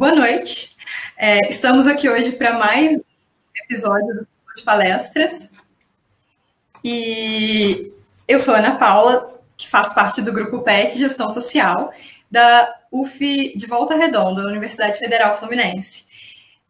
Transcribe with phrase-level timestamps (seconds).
[0.00, 0.74] Boa noite.
[1.14, 5.52] É, estamos aqui hoje para mais um episódio do de Palestras.
[6.82, 7.92] E
[8.26, 11.92] eu sou Ana Paula, que faz parte do grupo PET Gestão Social,
[12.30, 16.06] da UF de Volta Redonda, da Universidade Federal Fluminense.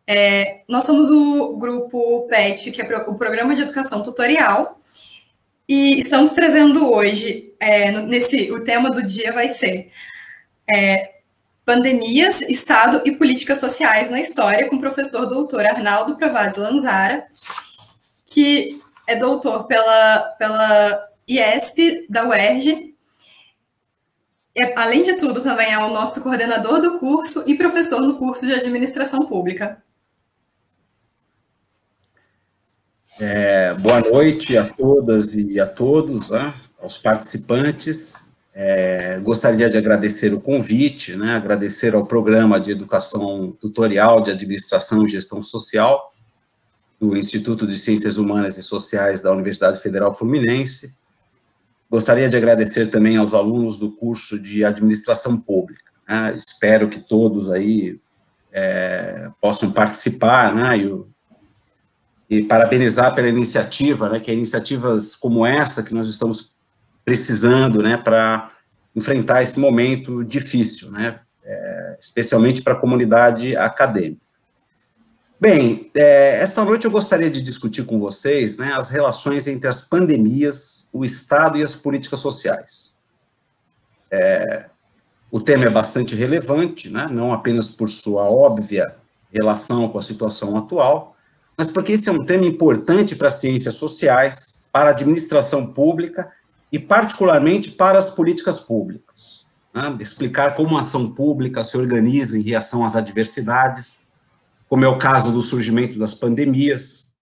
[0.05, 4.81] É, nós somos o grupo PET, que é o Programa de Educação Tutorial,
[5.69, 9.93] e estamos trazendo hoje, é, nesse, o tema do dia vai ser
[10.69, 11.20] é,
[11.65, 17.27] Pandemias, Estado e Políticas Sociais na História, com o professor doutor Arnaldo Provaz Lanzara,
[18.27, 22.95] que é doutor pela, pela IESP da UERJ.
[24.55, 28.47] E, além de tudo, também é o nosso coordenador do curso e professor no curso
[28.47, 29.83] de Administração Pública.
[33.19, 38.30] É, boa noite a todas e a todos, né, aos participantes.
[38.53, 45.07] É, gostaria de agradecer o convite, né, agradecer ao Programa de Educação Tutorial de Administração
[45.07, 46.13] e Gestão Social
[46.99, 50.97] do Instituto de Ciências Humanas e Sociais da Universidade Federal Fluminense.
[51.89, 55.91] Gostaria de agradecer também aos alunos do curso de Administração Pública.
[56.09, 58.01] Né, espero que todos aí
[58.53, 65.85] é, possam participar, né, e, e parabenizar pela iniciativa, né, que é iniciativas como essa
[65.85, 66.53] que nós estamos
[67.05, 68.51] precisando, né, para
[68.95, 74.27] enfrentar esse momento difícil, né, é, especialmente para a comunidade acadêmica.
[75.41, 79.81] Bem, é, esta noite eu gostaria de discutir com vocês né, as relações entre as
[79.81, 82.95] pandemias, o Estado e as políticas sociais.
[84.11, 84.67] É,
[85.31, 88.95] o tema é bastante relevante, né, não apenas por sua óbvia
[89.33, 91.17] relação com a situação atual,
[91.57, 96.31] mas porque esse é um tema importante para as ciências sociais, para a administração pública
[96.73, 99.47] e particularmente para as políticas públicas.
[99.75, 99.97] Né?
[100.01, 104.01] Explicar como a ação pública se organiza em reação às adversidades,
[104.69, 107.13] como é o caso do surgimento das pandemias,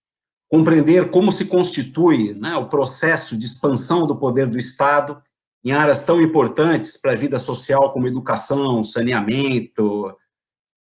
[0.48, 5.22] compreender como se constitui né, o processo de expansão do poder do Estado
[5.64, 10.16] em áreas tão importantes para a vida social como educação, saneamento,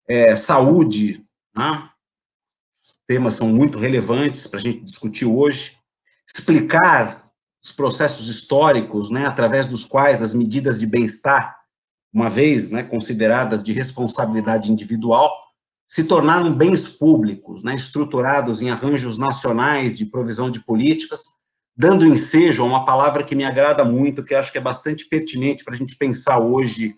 [0.07, 1.25] é, saúde.
[1.55, 1.89] Né?
[2.81, 5.77] Os temas são muito relevantes para a gente discutir hoje.
[6.27, 7.26] Explicar
[7.67, 11.53] os processos históricos, né, através dos quais as medidas de bem-estar,
[12.13, 15.29] uma vez né, consideradas de responsabilidade individual,
[15.85, 21.25] se tornaram bens públicos, né, estruturados em arranjos nacionais de provisão de políticas,
[21.75, 25.65] dando ensejo a uma palavra que me agrada muito, que acho que é bastante pertinente
[25.65, 26.95] para a gente pensar hoje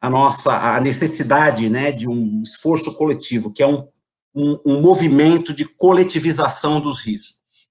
[0.00, 3.86] a nossa a necessidade né, de um esforço coletivo, que é um,
[4.34, 7.68] um, um movimento de coletivização dos riscos.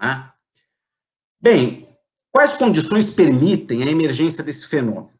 [0.00, 0.30] Né?
[1.42, 1.88] Bem,
[2.30, 5.18] quais condições permitem a emergência desse fenômeno?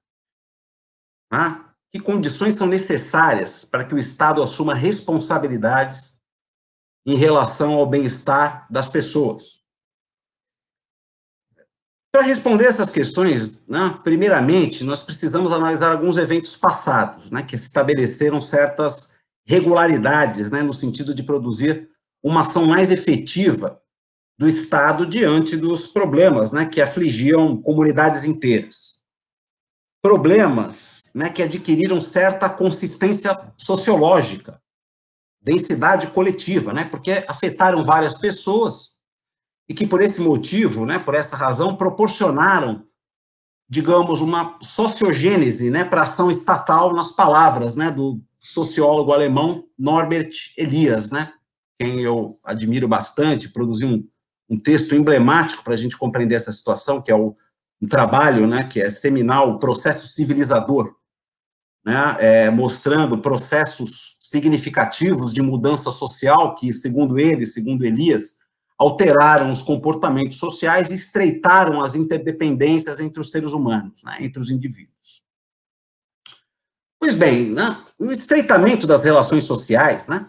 [1.33, 6.21] Ah, que condições são necessárias para que o Estado assuma responsabilidades
[7.07, 9.61] em relação ao bem-estar das pessoas?
[12.13, 18.41] Para responder essas questões, né, primeiramente, nós precisamos analisar alguns eventos passados, né, que estabeleceram
[18.41, 21.89] certas regularidades, né, no sentido de produzir
[22.23, 23.81] uma ação mais efetiva
[24.41, 29.05] do Estado diante dos problemas né, que afligiam comunidades inteiras.
[30.03, 34.59] Problemas né, que adquiriram certa consistência sociológica,
[35.43, 38.97] densidade coletiva, né, porque afetaram várias pessoas
[39.69, 42.87] e que, por esse motivo, né, por essa razão, proporcionaram,
[43.69, 51.11] digamos, uma sociogênese né, para ação estatal nas palavras né, do sociólogo alemão Norbert Elias,
[51.11, 51.31] né,
[51.79, 54.09] quem eu admiro bastante, produziu um
[54.51, 57.37] um texto emblemático para a gente compreender essa situação, que é o,
[57.81, 60.97] um trabalho né, que é seminal, o processo civilizador,
[61.85, 68.41] né, é, mostrando processos significativos de mudança social que, segundo ele, segundo Elias,
[68.77, 74.51] alteraram os comportamentos sociais e estreitaram as interdependências entre os seres humanos, né, entre os
[74.51, 75.25] indivíduos.
[76.99, 80.29] Pois bem, né, o estreitamento das relações sociais, né,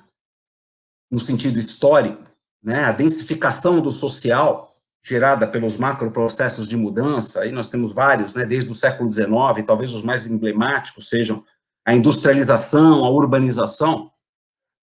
[1.09, 2.30] no sentido histórico,
[2.63, 4.71] né, a densificação do social
[5.03, 9.93] gerada pelos macroprocessos de mudança, aí nós temos vários, né, desde o século XIX, talvez
[9.93, 11.43] os mais emblemáticos sejam
[11.83, 14.11] a industrialização, a urbanização,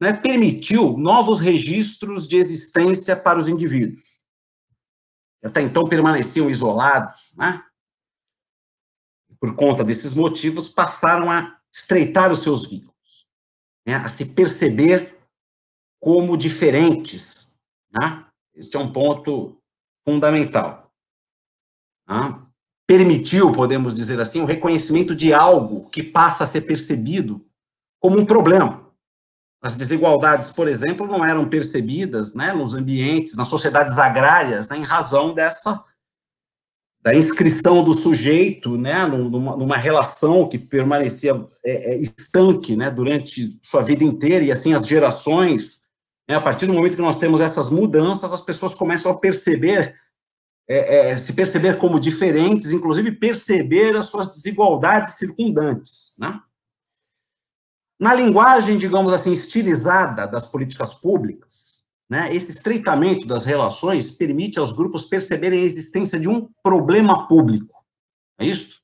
[0.01, 4.27] né, permitiu novos registros de existência para os indivíduos.
[5.43, 7.63] Até então permaneciam isolados, né?
[9.39, 13.29] Por conta desses motivos, passaram a estreitar os seus vínculos,
[13.87, 15.17] né, a se perceber
[16.01, 17.48] como diferentes
[17.99, 18.25] né?
[18.55, 19.57] Este é um ponto
[20.07, 20.93] fundamental.
[22.09, 22.41] Né?
[22.87, 27.45] Permitiu, podemos dizer assim, o reconhecimento de algo que passa a ser percebido
[28.01, 28.89] como um problema.
[29.61, 34.85] As desigualdades, por exemplo, não eram percebidas né, nos ambientes, nas sociedades agrárias, né, em
[34.85, 35.85] razão dessa
[37.01, 41.33] da inscrição do sujeito né, numa, numa relação que permanecia
[41.65, 45.81] é, é, estanque né, durante sua vida inteira, e assim as gerações,
[46.29, 49.97] né, a partir do momento que nós temos essas mudanças, as pessoas começam a perceber,
[50.69, 56.15] é, é se perceber como diferentes, inclusive perceber as suas desigualdades circundantes.
[56.19, 56.39] Né?
[57.99, 64.73] Na linguagem, digamos assim, estilizada das políticas públicas, né, esse estreitamento das relações permite aos
[64.73, 67.75] grupos perceberem a existência de um problema público.
[68.39, 68.81] É isso?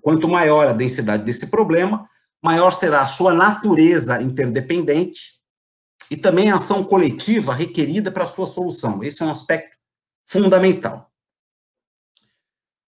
[0.00, 2.08] Quanto maior a densidade desse problema,
[2.42, 5.37] maior será a sua natureza interdependente
[6.10, 9.02] e também a ação coletiva requerida para sua solução.
[9.02, 9.76] Esse é um aspecto
[10.24, 11.10] fundamental.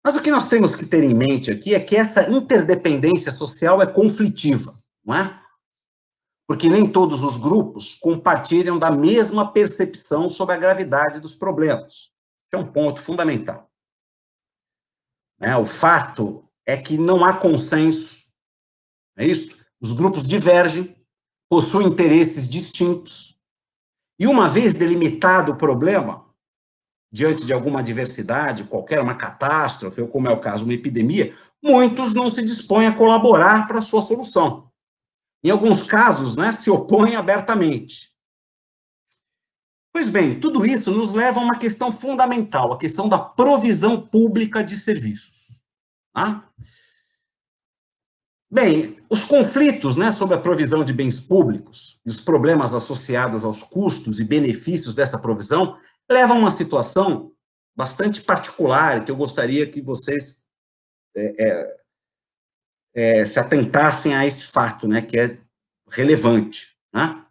[0.04, 3.82] Mas o que nós temos que ter em mente aqui é que essa interdependência social
[3.82, 4.74] é conflitiva,
[5.04, 5.40] não é?
[6.50, 12.10] porque nem todos os grupos compartilham da mesma percepção sobre a gravidade dos problemas.
[12.44, 13.70] Esse é um ponto fundamental.
[15.40, 18.24] É, o fato é que não há consenso,
[19.16, 19.56] é isso?
[19.80, 20.92] Os grupos divergem,
[21.50, 23.36] possuem interesses distintos,
[24.18, 26.24] e uma vez delimitado o problema,
[27.12, 32.14] diante de alguma adversidade, qualquer uma catástrofe, ou como é o caso, uma epidemia, muitos
[32.14, 34.70] não se dispõem a colaborar para a sua solução
[35.42, 38.10] em alguns casos, né, se opõem abertamente.
[39.92, 44.62] Pois bem, tudo isso nos leva a uma questão fundamental, a questão da provisão pública
[44.62, 45.64] de serviços.
[46.12, 46.48] Tá?
[48.52, 53.62] Bem, os conflitos né, sobre a provisão de bens públicos e os problemas associados aos
[53.62, 55.78] custos e benefícios dessa provisão
[56.10, 57.32] levam a uma situação
[57.76, 60.44] bastante particular que eu gostaria que vocês
[61.14, 61.76] é, é,
[62.94, 65.38] é, se atentassem a esse fato, né, que é
[65.88, 66.76] relevante.
[66.92, 67.24] Né?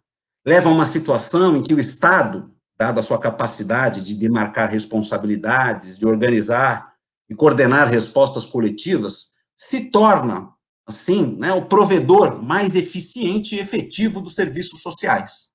[0.44, 5.98] Leva a uma situação em que o Estado, dada a sua capacidade de demarcar responsabilidades,
[5.98, 6.94] de organizar
[7.28, 10.50] e coordenar respostas coletivas, se torna,
[10.90, 15.48] assim, né, o provedor mais eficiente e efetivo dos serviços sociais.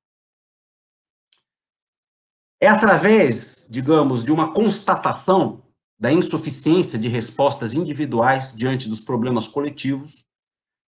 [2.59, 5.63] É através, digamos, de uma constatação
[5.99, 10.25] da insuficiência de respostas individuais diante dos problemas coletivos,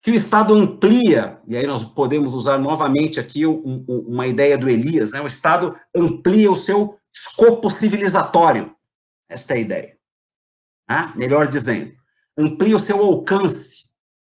[0.03, 4.57] que o Estado amplia, e aí nós podemos usar novamente aqui um, um, uma ideia
[4.57, 5.21] do Elias, né?
[5.21, 8.75] o Estado amplia o seu escopo civilizatório,
[9.29, 9.99] esta é a ideia.
[10.89, 11.13] Né?
[11.17, 11.93] Melhor dizendo,
[12.39, 13.86] amplia o seu alcance,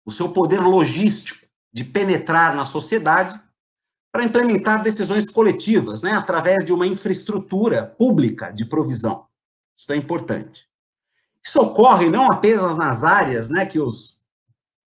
[0.05, 3.41] o seu poder logístico de penetrar na sociedade
[4.13, 6.13] para implementar decisões coletivas, né?
[6.13, 9.27] através de uma infraestrutura pública de provisão.
[9.77, 10.69] Isso é importante.
[11.45, 14.21] Isso ocorre não apenas nas áreas né, que os,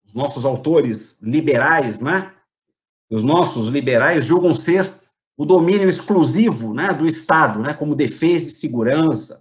[0.05, 2.33] os nossos autores liberais, né,
[3.09, 4.93] os nossos liberais julgam ser
[5.37, 9.41] o domínio exclusivo né, do Estado, né, como defesa e segurança.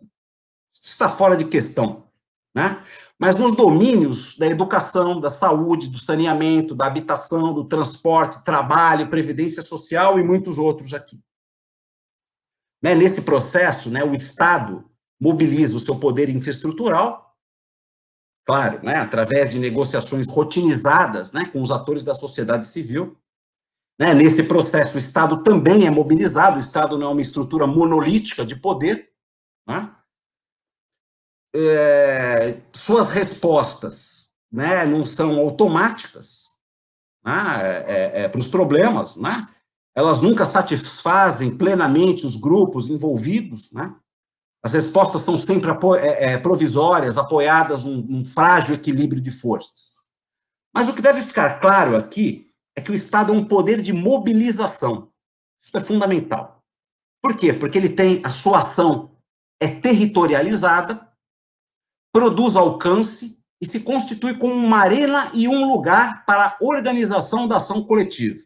[0.72, 2.06] Isso está fora de questão.
[2.54, 2.82] Né?
[3.22, 9.62] Mas nos domínios da educação, da saúde, do saneamento, da habitação, do transporte, trabalho, previdência
[9.62, 11.22] social e muitos outros aqui.
[12.82, 17.38] Né, nesse processo, né, o Estado mobiliza o seu poder infraestrutural,
[18.44, 23.16] claro, né, através de negociações rotinizadas né, com os atores da sociedade civil.
[24.00, 28.44] Né, nesse processo, o Estado também é mobilizado, o Estado não é uma estrutura monolítica
[28.44, 29.12] de poder.
[29.68, 29.96] Né?
[31.54, 36.50] É, suas respostas né, não são automáticas
[37.24, 39.48] né, é, é, para os problemas, né?
[39.96, 43.94] elas nunca satisfazem plenamente os grupos envolvidos, né?
[44.64, 49.96] As respostas são sempre é, é, provisórias, apoiadas num, num frágil equilíbrio de forças.
[50.74, 53.92] Mas o que deve ficar claro aqui é que o Estado é um poder de
[53.92, 55.12] mobilização.
[55.62, 56.64] Isso é fundamental.
[57.22, 57.52] Por quê?
[57.52, 59.12] Porque ele tem a sua ação
[59.60, 61.08] é territorializada,
[62.12, 67.58] produz alcance e se constitui como uma arena e um lugar para a organização da
[67.58, 68.40] ação coletiva.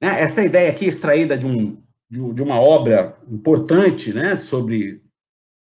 [0.00, 0.20] Né?
[0.20, 5.02] Essa ideia aqui extraída de um de, uma obra importante né, sobre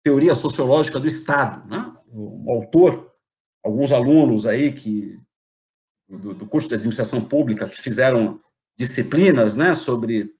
[0.03, 1.67] teoria sociológica do Estado.
[1.69, 1.95] Né?
[2.07, 3.11] O autor,
[3.63, 5.19] alguns alunos aí que
[6.07, 8.39] do, do, curso de administração pública que fizeram
[8.77, 10.31] disciplinas né, sobre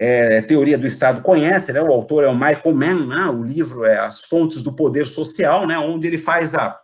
[0.00, 3.84] é, teoria do Estado conhece, né, o autor é o Michael Mann, né, o livro
[3.84, 6.80] é As Fontes do Poder Social, né, onde ele faz a,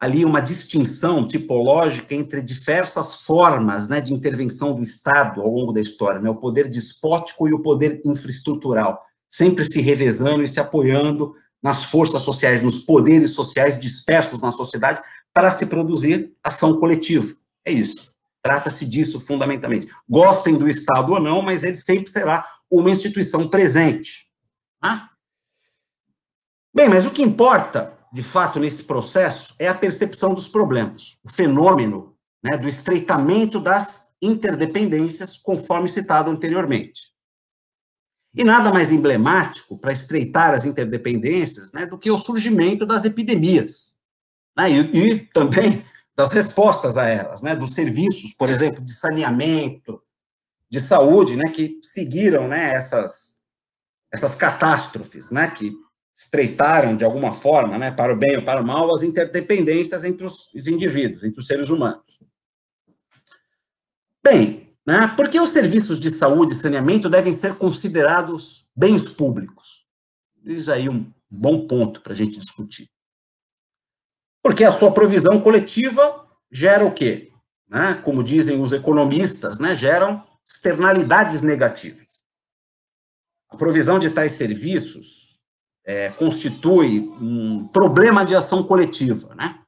[0.00, 5.80] ali uma distinção tipológica entre diversas formas né, de intervenção do Estado ao longo da
[5.80, 11.34] história, né, o poder despótico e o poder infraestrutural, sempre se revezando e se apoiando
[11.62, 15.00] nas forças sociais, nos poderes sociais dispersos na sociedade,
[15.32, 17.32] para se produzir ação coletiva.
[17.64, 18.09] É isso.
[18.42, 19.92] Trata-se disso fundamentalmente.
[20.08, 24.26] Gostem do Estado ou não, mas ele sempre será uma instituição presente.
[24.82, 25.10] Ah?
[26.74, 31.30] Bem, mas o que importa, de fato, nesse processo é a percepção dos problemas, o
[31.30, 37.10] fenômeno né, do estreitamento das interdependências, conforme citado anteriormente.
[38.34, 43.96] E nada mais emblemático para estreitar as interdependências né, do que o surgimento das epidemias.
[44.56, 45.84] Né, e, e, também
[46.20, 50.02] das respostas a elas, né, dos serviços, por exemplo, de saneamento,
[50.68, 53.36] de saúde, né, que seguiram né, essas,
[54.12, 55.72] essas catástrofes, né, que
[56.14, 60.26] estreitaram de alguma forma, né, para o bem ou para o mal, as interdependências entre
[60.26, 62.22] os, os indivíduos, entre os seres humanos.
[64.22, 69.86] Bem, né, por que os serviços de saúde e saneamento devem ser considerados bens públicos?
[70.44, 72.90] Diz aí um bom ponto para a gente discutir.
[74.42, 77.30] Porque a sua provisão coletiva gera o quê?
[77.68, 78.00] Né?
[78.04, 79.74] Como dizem os economistas, né?
[79.74, 82.22] geram externalidades negativas.
[83.50, 85.40] A provisão de tais serviços
[85.84, 89.60] é, constitui um problema de ação coletiva, né?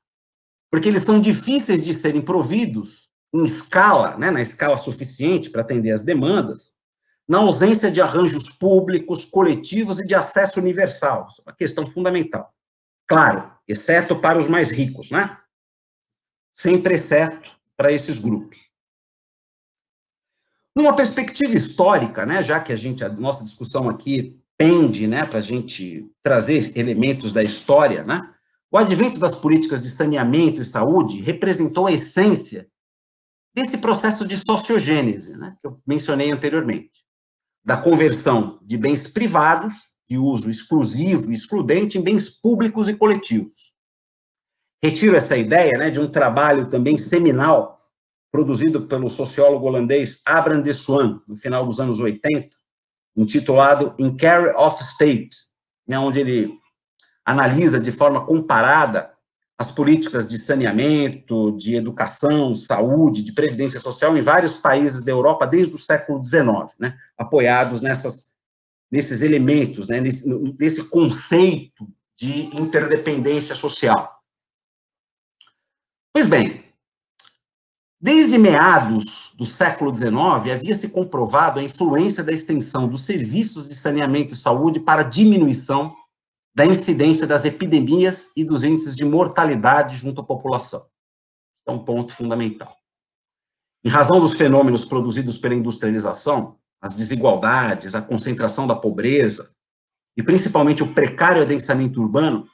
[0.71, 5.91] porque eles são difíceis de serem providos em escala, né, na escala suficiente para atender
[5.91, 6.75] as demandas,
[7.29, 11.26] na ausência de arranjos públicos, coletivos e de acesso universal.
[11.31, 12.52] Isso é uma questão fundamental.
[13.12, 15.37] Claro, exceto para os mais ricos, né?
[16.57, 18.71] Sempre exceto para esses grupos.
[20.75, 25.40] Numa perspectiva histórica, né, já que a gente a nossa discussão aqui pende, né, para
[25.40, 28.35] a gente trazer elementos da história, né,
[28.71, 32.66] o advento das políticas de saneamento e saúde representou a essência
[33.54, 37.04] desse processo de sociogênese, né, que eu mencionei anteriormente,
[37.62, 43.73] da conversão de bens privados, de uso exclusivo e excludente, em bens públicos e coletivos.
[44.85, 47.78] Retiro essa ideia né, de um trabalho também seminal,
[48.31, 52.54] produzido pelo sociólogo holandês Abraham de Swan, no final dos anos 80,
[53.16, 55.31] intitulado In Care of State,
[55.88, 56.52] né, onde ele
[57.25, 59.11] analisa de forma comparada
[59.59, 65.47] as políticas de saneamento, de educação, saúde, de previdência social em vários países da Europa
[65.47, 68.32] desde o século XIX, né, apoiados nessas,
[68.93, 70.29] nesses elementos, né, nesse,
[70.61, 74.21] nesse conceito de interdependência social.
[76.13, 76.63] Pois bem,
[77.99, 83.75] desde meados do século XIX, havia se comprovado a influência da extensão dos serviços de
[83.75, 85.97] saneamento e saúde para diminuição
[86.55, 90.87] da incidência das epidemias e dos índices de mortalidade junto à população.
[91.67, 92.77] É um ponto fundamental.
[93.83, 99.55] Em razão dos fenômenos produzidos pela industrialização, as desigualdades, a concentração da pobreza
[100.17, 102.47] e principalmente o precário adensamento urbano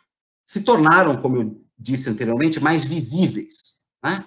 [0.45, 4.25] se tornaram, como eu disse anteriormente, mais visíveis, né?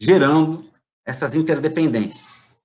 [0.00, 0.70] gerando
[1.04, 2.56] essas interdependências.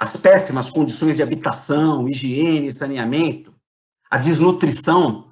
[0.00, 3.58] As péssimas condições de habitação, higiene saneamento
[4.10, 5.30] a desnutrição,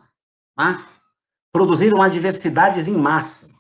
[0.59, 0.87] né,
[1.53, 3.59] produziram adversidades em massa,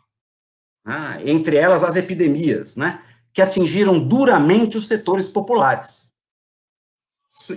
[0.85, 3.03] né, entre elas as epidemias, né,
[3.37, 6.11] que atingiram duramente os setores populares.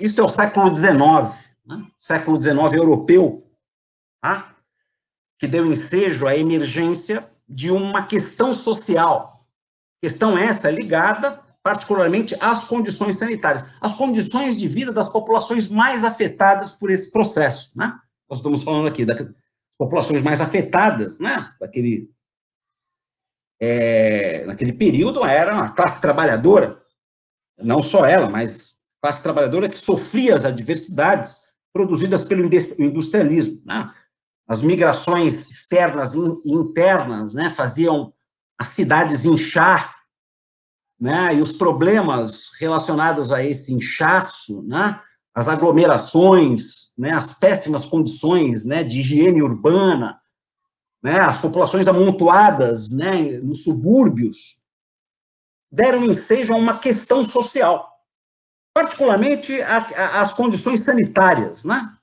[0.01, 3.49] Isso é o século XIX, né, século XIX europeu,
[4.19, 4.57] tá,
[5.37, 9.47] que deu ensejo à emergência de uma questão social.
[10.01, 16.73] Questão essa ligada particularmente as condições sanitárias, as condições de vida das populações mais afetadas
[16.73, 17.97] por esse processo, né?
[18.29, 19.25] Nós estamos falando aqui das
[19.77, 21.53] populações mais afetadas, né?
[21.57, 22.09] Daquele,
[23.59, 26.81] é, naquele período era a classe trabalhadora,
[27.57, 31.41] não só ela, mas classe trabalhadora que sofria as adversidades
[31.73, 32.45] produzidas pelo
[32.79, 33.91] industrialismo, né?
[34.47, 38.11] As migrações externas e internas, né, faziam
[38.57, 39.95] as cidades inchar
[40.99, 44.99] né, e os problemas relacionados a esse inchaço, né,
[45.35, 50.19] as aglomerações, né, as péssimas condições né, de higiene urbana,
[51.01, 54.63] né, as populações amontoadas né, nos subúrbios,
[55.71, 57.89] deram ensejo a uma questão social,
[58.73, 61.95] particularmente a, a, as condições sanitárias, né,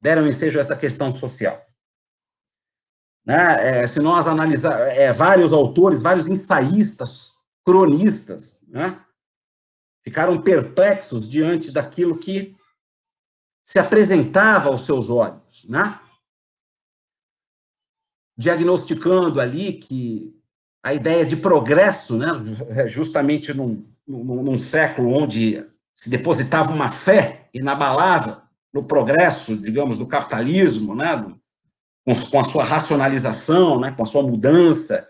[0.00, 1.60] deram ensejo a essa questão social.
[3.26, 9.00] Né, é, se nós analisar é, vários autores, vários ensaístas cronistas, né?
[10.02, 12.54] ficaram perplexos diante daquilo que
[13.64, 15.98] se apresentava aos seus olhos, né?
[18.36, 20.34] Diagnosticando ali que
[20.82, 22.26] a ideia de progresso, né,
[22.86, 25.64] justamente num, num, num século onde
[25.94, 28.36] se depositava uma fé inabalável
[28.72, 31.24] no progresso, digamos, do capitalismo, né,
[32.30, 35.08] com, a sua racionalização, né, com a sua mudança,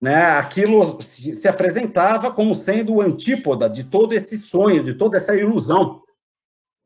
[0.00, 5.18] né, aquilo se, se apresentava como sendo o antípoda de todo esse sonho, de toda
[5.18, 6.02] essa ilusão.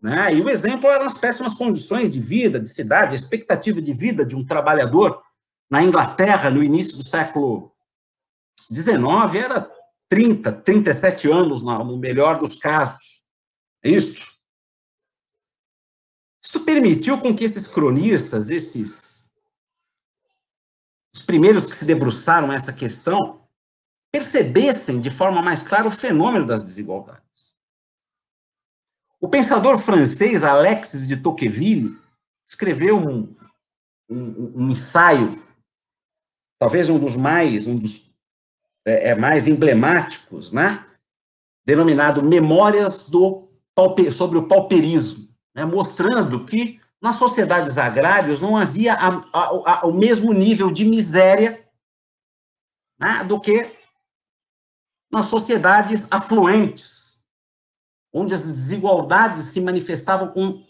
[0.00, 0.34] Né?
[0.34, 4.24] E o exemplo eram as péssimas condições de vida, de cidade, a expectativa de vida
[4.24, 5.22] de um trabalhador
[5.70, 7.74] na Inglaterra, no início do século
[8.72, 9.70] XIX, era
[10.08, 13.22] 30, 37 anos, no melhor dos casos.
[13.82, 14.26] É isso.
[16.42, 19.18] Isso permitiu com que esses cronistas, esses
[21.14, 23.46] os primeiros que se debruçaram essa questão,
[24.12, 27.54] percebessem de forma mais clara o fenômeno das desigualdades.
[29.20, 31.98] O pensador francês Alexis de Tocqueville
[32.48, 33.36] escreveu um,
[34.08, 35.42] um, um ensaio,
[36.58, 38.14] talvez um dos mais, um dos
[38.84, 40.84] é, é mais emblemáticos, né?
[41.64, 43.48] denominado Memórias do,
[44.14, 45.64] sobre o Pauperismo, né?
[45.64, 51.68] mostrando que nas sociedades agrárias não havia a, a, a, o mesmo nível de miséria
[52.98, 53.22] né?
[53.24, 53.76] do que
[55.10, 57.22] nas sociedades afluentes,
[58.12, 60.64] onde as desigualdades se manifestavam com,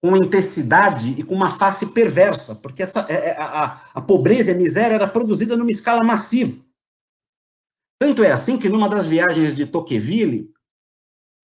[0.00, 4.54] com intensidade e com uma face perversa, porque essa, é, é, a, a pobreza e
[4.54, 6.64] a miséria era produzida numa escala massiva.
[8.00, 10.52] Tanto é assim que numa das viagens de Tocqueville,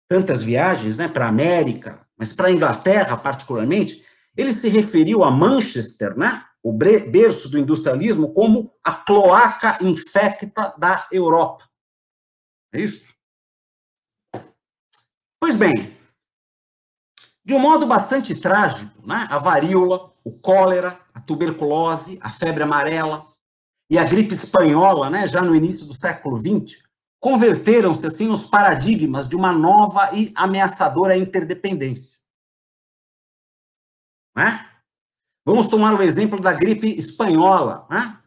[0.09, 4.05] tantas viagens né, para a América, mas para a Inglaterra particularmente,
[4.37, 11.09] ele se referiu a Manchester, né, o berço do industrialismo, como a cloaca infecta da
[11.11, 11.68] Europa.
[12.72, 13.05] É isso?
[15.40, 15.97] Pois bem,
[17.48, 23.26] de um modo bastante trágico, né, a varíola, o cólera, a tuberculose, a febre amarela
[23.90, 26.82] e a gripe espanhola, né, já no início do século XX,
[27.18, 32.20] converteram-se assim nos paradigmas de uma nova e ameaçadora interdependência.
[34.37, 34.68] Né?
[35.42, 38.22] Vamos tomar o exemplo da gripe espanhola, né?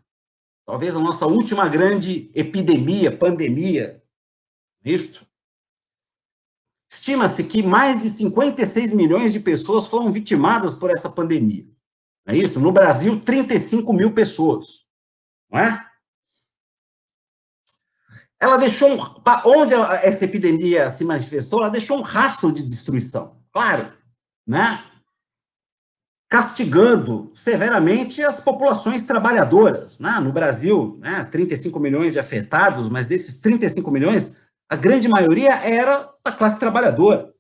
[0.66, 4.04] talvez a nossa última grande epidemia, pandemia,
[4.84, 5.31] isto.
[6.92, 11.66] Estima-se que mais de 56 milhões de pessoas foram vitimadas por essa pandemia.
[12.26, 12.60] Não é isso?
[12.60, 14.86] No Brasil, 35 mil pessoas.
[15.50, 15.86] Não é?
[18.38, 19.00] Ela deixou um,
[19.46, 23.94] onde essa epidemia se manifestou, ela deixou um rastro de destruição, claro,
[24.46, 24.84] né?
[26.28, 30.00] Castigando severamente as populações trabalhadoras.
[30.00, 30.20] Né?
[30.20, 34.38] No Brasil, né, 35 milhões de afetados, mas desses 35 milhões,
[34.72, 37.34] a grande maioria era da classe trabalhadora.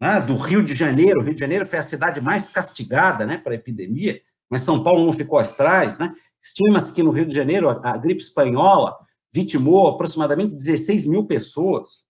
[0.00, 0.20] Né?
[0.22, 3.52] Do Rio de Janeiro, o Rio de Janeiro foi a cidade mais castigada né, para
[3.52, 5.98] a epidemia, mas São Paulo não ficou atrás.
[5.98, 6.12] Né?
[6.42, 8.98] Estima-se que no Rio de Janeiro a, a gripe espanhola
[9.32, 12.06] vitimou aproximadamente 16 mil pessoas,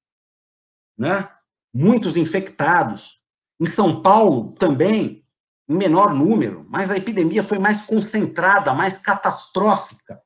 [0.97, 1.29] né?
[1.75, 3.21] muitos infectados.
[3.61, 5.27] Em São Paulo também,
[5.69, 10.23] em menor número, mas a epidemia foi mais concentrada, mais catastrófica,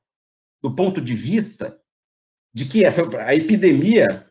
[0.63, 1.77] do ponto de vista
[2.57, 4.27] de que a epidemia,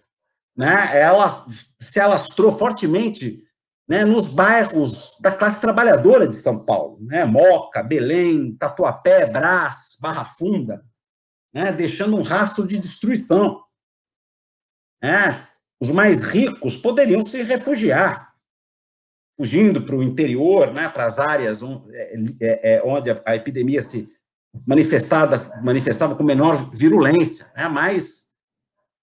[0.58, 1.46] né, ela
[1.80, 3.44] se alastrou fortemente
[3.88, 10.26] né, nos bairros da classe trabalhadora de São Paulo, né, Moca, Belém, Tatuapé, Brás, Barra
[10.26, 10.84] Funda,
[11.54, 13.64] né, deixando um rastro de destruição.
[15.04, 15.48] Né?
[15.80, 18.34] Os mais ricos poderiam se refugiar,
[19.38, 23.84] fugindo para o interior, né, para as áreas onde, é, é, é, onde a epidemia
[23.84, 24.15] se
[24.66, 27.68] manifestada, manifestava com menor virulência, né?
[27.68, 28.28] mas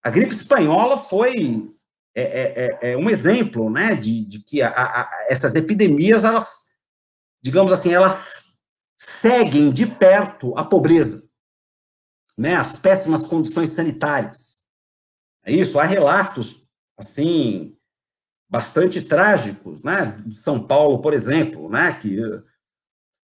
[0.03, 1.71] a gripe espanhola foi
[2.15, 3.95] é, é, é, é um exemplo né?
[3.95, 6.73] de, de que a, a, essas epidemias, elas,
[7.43, 8.59] digamos assim, elas
[8.97, 11.29] seguem de perto a pobreza,
[12.37, 12.57] né?
[12.57, 14.63] as péssimas condições sanitárias.
[15.45, 16.63] É isso, há relatos,
[16.97, 17.77] assim,
[18.49, 20.21] bastante trágicos, né?
[20.27, 21.95] De São Paulo, por exemplo, né?
[21.95, 22.19] Que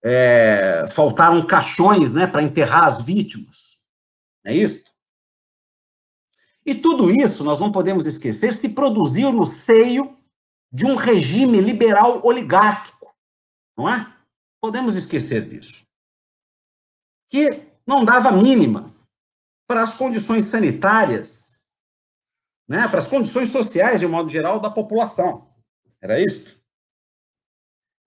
[0.02, 3.84] é, faltaram caixões né, para enterrar as vítimas.
[4.44, 4.84] É isso?
[6.64, 10.16] E tudo isso, nós não podemos esquecer, se produziu no seio
[10.70, 13.14] de um regime liberal oligárquico,
[13.76, 14.14] não é?
[14.60, 15.86] Podemos esquecer disso.
[17.30, 18.94] Que não dava mínima
[19.66, 21.58] para as condições sanitárias,
[22.68, 25.48] né, para as condições sociais, de modo geral, da população.
[26.00, 26.57] Era isso?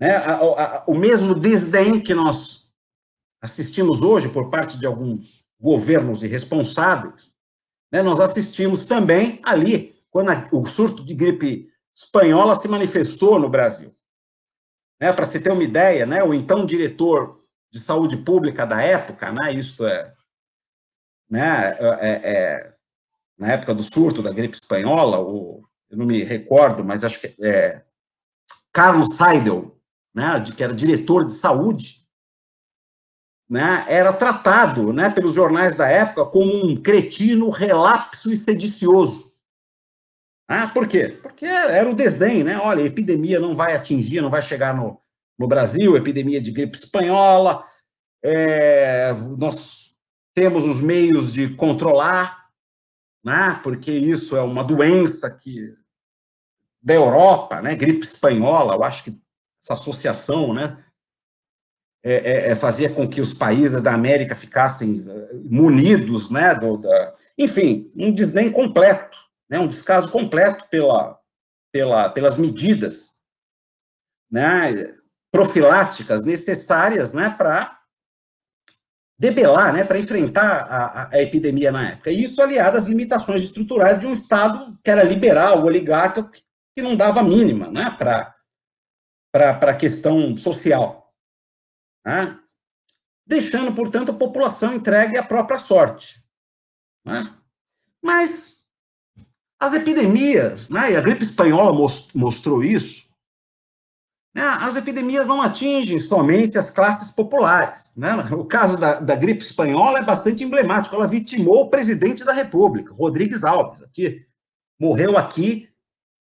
[0.01, 0.15] Né?
[0.15, 2.73] A, a, o mesmo desdém que nós
[3.39, 7.31] assistimos hoje por parte de alguns governos irresponsáveis,
[7.91, 8.01] né?
[8.01, 13.95] nós assistimos também ali, quando a, o surto de gripe espanhola se manifestou no Brasil.
[14.99, 15.13] Né?
[15.13, 16.23] Para se ter uma ideia, né?
[16.23, 17.39] o então diretor
[17.71, 19.53] de saúde pública da época, né?
[19.53, 20.13] isto é,
[21.29, 21.77] né?
[21.79, 22.73] É, é,
[23.37, 27.35] na época do surto da gripe espanhola, o, eu não me recordo, mas acho que
[27.41, 27.83] é
[28.73, 29.80] Carlos Seidel,
[30.13, 32.01] né, de, que era diretor de saúde,
[33.49, 39.31] né, era tratado né, pelos jornais da época como um cretino relapso e sedicioso.
[40.47, 41.19] Ah, por quê?
[41.21, 42.57] Porque era o desdém, né?
[42.57, 44.99] Olha, a epidemia não vai atingir, não vai chegar no,
[45.39, 47.65] no Brasil, epidemia de gripe espanhola,
[48.23, 49.95] é, nós
[50.33, 52.49] temos os meios de controlar,
[53.23, 53.59] né?
[53.63, 55.75] porque isso é uma doença que
[56.81, 57.75] da Europa, né?
[57.75, 59.19] gripe espanhola, eu acho que
[59.61, 60.77] essa associação, né?
[62.03, 66.77] É, é, é, fazia com que os países da América ficassem eh, munidos, né, do,
[66.77, 71.19] da, enfim, um desdém completo, né, um descaso completo pela,
[71.71, 73.19] pela, pelas medidas,
[74.31, 74.95] né,
[75.31, 77.79] profiláticas necessárias, né, para
[79.19, 82.09] debelar, né, para enfrentar a, a, epidemia na época.
[82.09, 86.27] E isso aliado às limitações estruturais de um Estado que era liberal, oligarca,
[86.75, 88.33] que não dava mínima, né, para
[89.33, 91.13] a questão social.
[92.05, 92.37] Né?
[93.25, 96.21] Deixando, portanto, a população entregue à própria sorte.
[97.05, 97.33] Né?
[98.01, 98.65] Mas
[99.59, 101.71] as epidemias, né, e a gripe espanhola
[102.15, 103.11] mostrou isso,
[104.33, 107.93] né, as epidemias não atingem somente as classes populares.
[107.95, 108.13] Né?
[108.31, 110.95] O caso da, da, gripe espanhola é bastante emblemático.
[110.95, 114.25] Ela vitimou o presidente da República, Rodrigues Alves, que
[114.79, 115.69] morreu aqui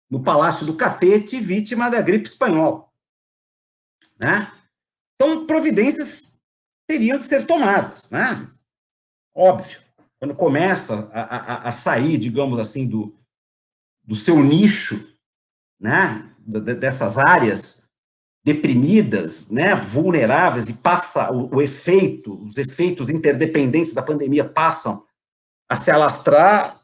[0.08, 2.85] no Palácio do Catete, vítima da gripe espanhola.
[4.18, 4.52] Né?
[5.14, 6.38] Então, providências
[6.88, 8.48] teriam de ser tomadas, né?
[9.34, 9.80] Óbvio.
[10.18, 13.14] Quando começa a, a, a sair, digamos assim, do,
[14.02, 15.14] do seu nicho,
[15.78, 16.32] né?
[16.46, 17.86] Dessas áreas
[18.44, 19.74] deprimidas, né?
[19.74, 25.04] Vulneráveis e passa o, o efeito, os efeitos interdependentes da pandemia passam
[25.68, 26.80] a se alastrar,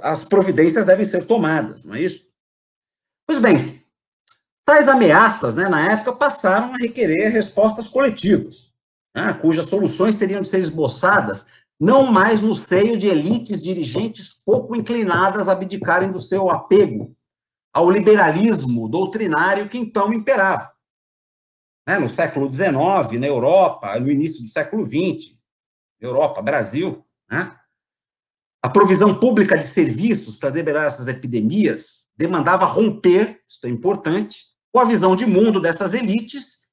[0.00, 2.26] as providências devem ser tomadas, não é isso?
[3.26, 3.83] Pois bem,
[4.66, 8.72] Tais ameaças, né, na época, passaram a requerer respostas coletivas,
[9.14, 11.46] né, cujas soluções teriam de ser esboçadas
[11.78, 17.14] não mais no seio de elites dirigentes pouco inclinadas a abdicarem do seu apego
[17.72, 20.72] ao liberalismo doutrinário que então imperava.
[21.86, 25.36] Né, no século XIX, na Europa, no início do século XX,
[26.00, 27.54] Europa, Brasil, né,
[28.62, 34.80] a provisão pública de serviços para debelar essas epidemias demandava romper, isso é importante, com
[34.80, 36.66] a visão de mundo dessas elites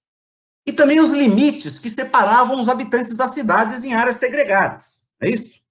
[0.66, 5.08] e também os limites que separavam os habitantes das cidades em áreas segregadas.
[5.22, 5.62] É isso?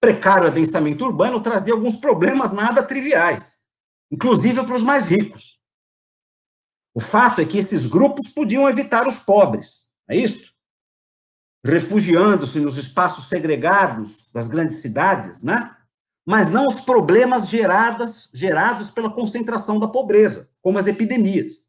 [0.00, 3.64] Precário adensamento urbano trazia alguns problemas nada triviais,
[4.12, 5.60] inclusive para os mais ricos.
[6.94, 10.54] O fato é que esses grupos podiam evitar os pobres, é isso?
[11.64, 15.75] Refugiando-se nos espaços segregados das grandes cidades, né?
[16.26, 21.68] Mas não os problemas gerados, gerados pela concentração da pobreza, como as epidemias.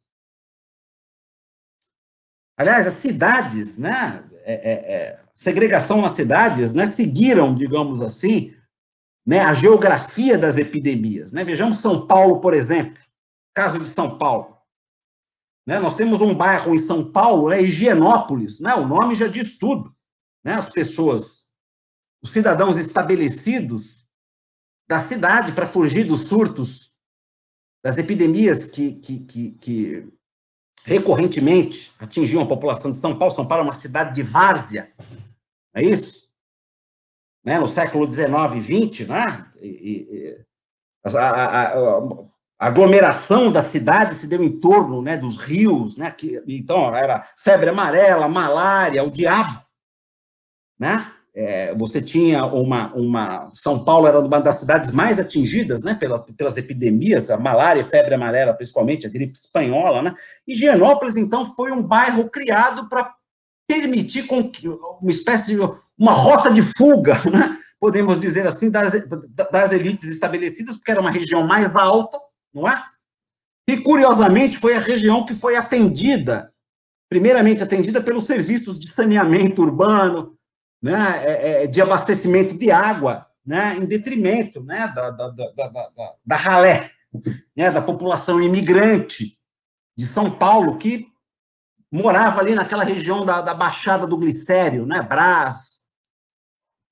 [2.56, 8.52] Aliás, as cidades, né, é, é, é, segregação nas cidades, né, seguiram, digamos assim,
[9.24, 11.32] né, a geografia das epidemias.
[11.32, 11.44] Né?
[11.44, 13.00] Vejamos São Paulo, por exemplo,
[13.54, 14.58] caso de São Paulo.
[15.64, 19.56] Né, nós temos um bairro em São Paulo, é Higienópolis, né, o nome já diz
[19.56, 19.94] tudo.
[20.42, 21.46] Né, as pessoas,
[22.20, 23.97] os cidadãos estabelecidos
[24.88, 26.92] da cidade para fugir dos surtos,
[27.84, 30.08] das epidemias que, que, que, que,
[30.84, 33.34] recorrentemente atingiam a população de São Paulo.
[33.34, 34.90] São Paulo é uma cidade de várzea,
[35.74, 36.28] é isso?
[37.44, 37.58] Né?
[37.58, 39.52] No século XIX e XX, né?
[39.60, 40.44] E, e,
[41.04, 41.98] a, a, a,
[42.58, 46.10] a, aglomeração da cidade se deu em torno né, dos rios, né?
[46.10, 49.62] Que, então, era febre amarela, malária, o diabo,
[50.78, 51.12] né?
[51.40, 53.48] É, você tinha uma, uma.
[53.54, 57.84] São Paulo era uma das cidades mais atingidas né, pela, pelas epidemias, a malária, a
[57.84, 60.02] febre amarela, principalmente, a gripe espanhola.
[60.02, 60.14] Né?
[60.48, 63.14] E Higienópolis, então, foi um bairro criado para
[63.68, 65.60] permitir com que, uma espécie de
[65.96, 67.56] uma rota de fuga, né?
[67.78, 68.94] podemos dizer assim, das,
[69.52, 72.18] das elites estabelecidas, porque era uma região mais alta,
[72.52, 72.82] não é?
[73.70, 76.52] E, curiosamente, foi a região que foi atendida,
[77.08, 80.36] primeiramente atendida pelos serviços de saneamento urbano,
[80.82, 86.14] né, é, é, de abastecimento de água, né, em detrimento né, da, da, da, da,
[86.24, 86.90] da ralé,
[87.56, 89.38] né, da população imigrante
[89.96, 91.06] de São Paulo, que
[91.90, 95.78] morava ali naquela região da, da Baixada do Glicério, né, Brás,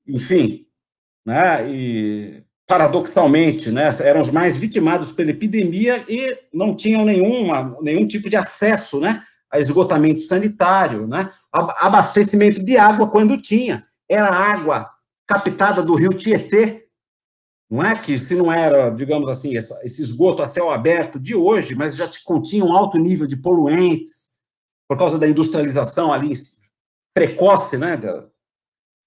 [0.06, 0.66] enfim,
[1.24, 8.06] né, e paradoxalmente, né, eram os mais vitimados pela epidemia e não tinham nenhuma, nenhum
[8.06, 9.22] tipo de acesso, né,
[9.52, 11.30] a esgotamento sanitário, né?
[11.52, 13.86] abastecimento de água quando tinha.
[14.08, 14.90] Era água
[15.26, 16.86] captada do rio Tietê,
[17.68, 21.74] não é que se não era, digamos assim, esse esgoto a céu aberto de hoje,
[21.74, 24.36] mas já continha um alto nível de poluentes
[24.88, 26.32] por causa da industrialização ali
[27.12, 27.98] precoce, né,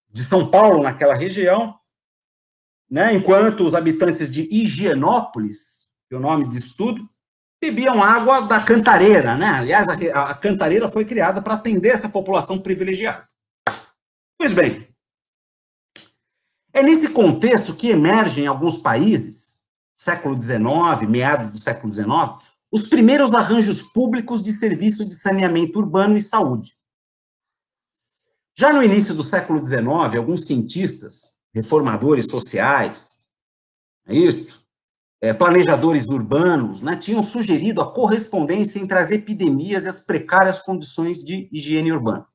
[0.09, 1.79] de São Paulo, naquela região,
[2.89, 7.07] né, enquanto os habitantes de Higienópolis, que é o nome disso tudo,
[7.61, 9.47] bebiam água da cantareira, né?
[9.47, 13.27] Aliás, a, a cantareira foi criada para atender essa população privilegiada.
[14.37, 14.87] Pois bem,
[16.71, 19.59] é nesse contexto que emergem em alguns países,
[19.97, 22.07] século XIX, meados do século XIX,
[22.71, 26.77] os primeiros arranjos públicos de serviço de saneamento urbano e saúde.
[28.57, 33.25] Já no início do século XIX, alguns cientistas, reformadores sociais,
[34.05, 34.58] é isso,
[35.21, 41.23] é, planejadores urbanos, né, tinham sugerido a correspondência entre as epidemias e as precárias condições
[41.23, 42.25] de higiene urbana.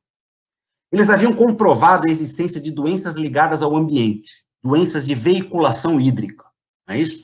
[0.92, 6.44] Eles haviam comprovado a existência de doenças ligadas ao ambiente, doenças de veiculação hídrica,
[6.87, 7.23] não é isso?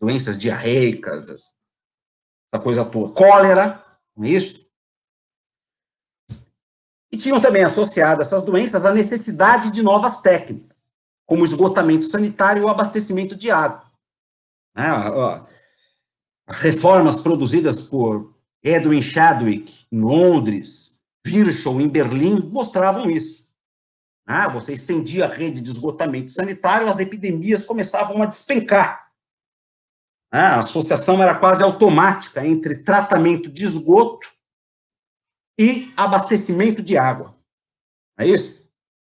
[0.00, 3.12] Doenças diarreicas, essa coisa toda.
[3.14, 3.82] Cólera,
[4.14, 4.64] não é isso?
[7.10, 10.90] E tinham também associado essas doenças à necessidade de novas técnicas,
[11.24, 13.85] como esgotamento sanitário e o abastecimento de água.
[14.76, 14.86] Né?
[16.46, 23.46] As reformas produzidas por Edwin Chadwick em Londres, Virchow em Berlim, mostravam isso.
[24.26, 29.10] Ah, você estendia a rede de esgotamento sanitário, as epidemias começavam a despencar.
[30.30, 34.28] Ah, a associação era quase automática entre tratamento de esgoto
[35.58, 37.36] e abastecimento de água.
[38.18, 38.65] É isso?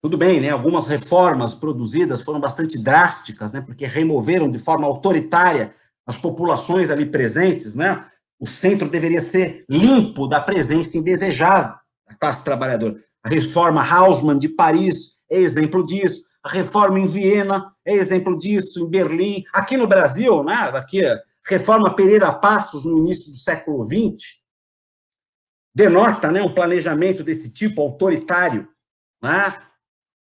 [0.04, 0.50] Tudo bem, né?
[0.50, 3.62] Algumas reformas produzidas foram bastante drásticas, né?
[3.62, 5.74] Porque removeram de forma autoritária
[6.06, 8.06] as populações ali presentes, né?
[8.38, 12.98] O centro deveria ser limpo da presença indesejada da classe trabalhadora.
[13.24, 16.26] A reforma Haussmann de Paris é exemplo disso.
[16.44, 19.46] A reforma em Viena é exemplo disso, em Berlim.
[19.54, 20.70] Aqui no Brasil, né?
[20.74, 21.02] Aqui,
[21.48, 24.42] reforma Pereira Passos no início do século XX,
[25.74, 28.68] denota né, um planejamento desse tipo autoritário,
[29.24, 29.62] né?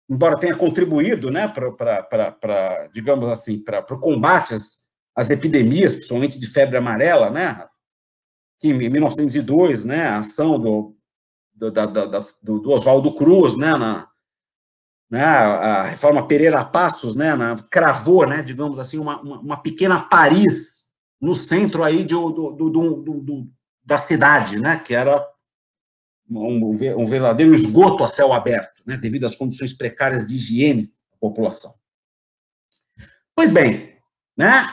[0.09, 6.47] Embora tenha contribuído, né, para, digamos assim, para o combate às, às, epidemias, principalmente de
[6.47, 7.65] febre amarela, né,
[8.59, 10.95] que em 1902, né, a ação do,
[11.53, 14.07] do, da, da, do, do Oswaldo Cruz, né, na,
[15.09, 19.99] né, a reforma Pereira Passos, né, na, cravou, né, digamos assim, uma, uma, uma, pequena
[19.99, 20.87] Paris
[21.19, 23.47] no centro aí de, do, do, do,
[23.83, 25.25] da cidade, né, que era
[26.29, 31.17] um, um verdadeiro esgoto a céu aberto, né, devido às condições precárias de higiene da
[31.19, 31.75] população.
[33.35, 33.99] Pois bem,
[34.37, 34.65] né,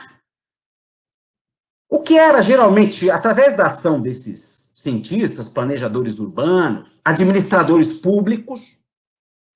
[1.89, 8.79] o que era geralmente, através da ação desses cientistas, planejadores urbanos, administradores públicos,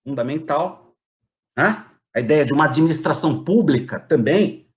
[0.03, 0.95] fundamental,
[1.57, 4.69] né, a ideia de uma administração pública também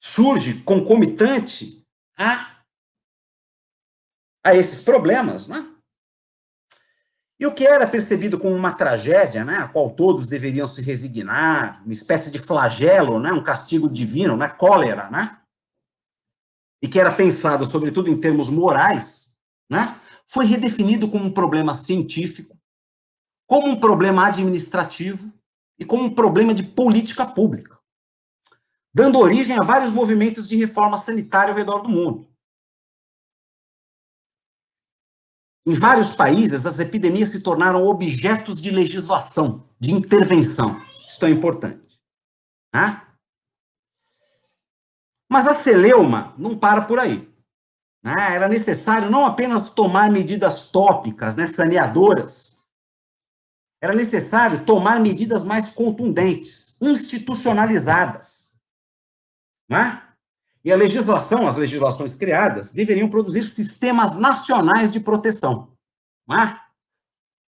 [0.00, 2.62] surge concomitante a,
[4.44, 5.71] a esses problemas, né?
[7.42, 11.82] E o que era percebido como uma tragédia, né, a qual todos deveriam se resignar,
[11.82, 15.40] uma espécie de flagelo, né, um castigo divino, né, cólera, né,
[16.80, 19.36] e que era pensado, sobretudo, em termos morais,
[19.68, 22.56] né, foi redefinido como um problema científico,
[23.44, 25.32] como um problema administrativo
[25.76, 27.76] e como um problema de política pública,
[28.94, 32.31] dando origem a vários movimentos de reforma sanitária ao redor do mundo.
[35.64, 40.80] Em vários países, as epidemias se tornaram objetos de legislação, de intervenção.
[41.06, 42.00] Isso é importante.
[42.74, 43.06] Né?
[45.30, 47.32] Mas a celeuma não para por aí.
[48.02, 48.34] Né?
[48.34, 52.52] Era necessário não apenas tomar medidas tópicas, né, saneadoras,
[53.82, 58.56] era necessário tomar medidas mais contundentes, institucionalizadas.
[59.68, 60.00] Né?
[60.64, 65.72] E a legislação, as legislações criadas, deveriam produzir sistemas nacionais de proteção.
[66.26, 66.60] Não é?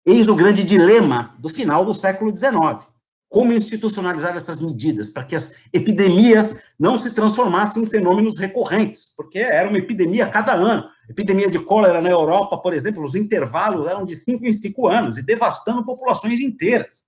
[0.06, 2.86] Eis o grande dilema do final do século XIX.
[3.30, 9.40] Como institucionalizar essas medidas para que as epidemias não se transformassem em fenômenos recorrentes, porque
[9.40, 10.90] era uma epidemia a cada ano.
[11.10, 15.18] Epidemia de cólera na Europa, por exemplo, os intervalos eram de cinco em cinco anos
[15.18, 17.06] e devastando populações inteiras.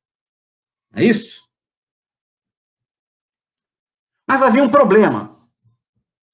[0.94, 1.42] É isso?
[4.28, 5.39] Mas havia um problema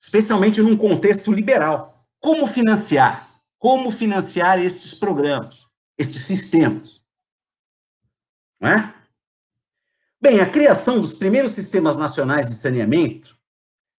[0.06, 2.08] especialmente num contexto liberal.
[2.20, 3.28] Como financiar?
[3.58, 5.66] Como financiar estes programas,
[5.98, 7.02] estes sistemas?
[8.60, 8.94] Não é?
[10.22, 13.36] Bem, a criação dos primeiros sistemas nacionais de saneamento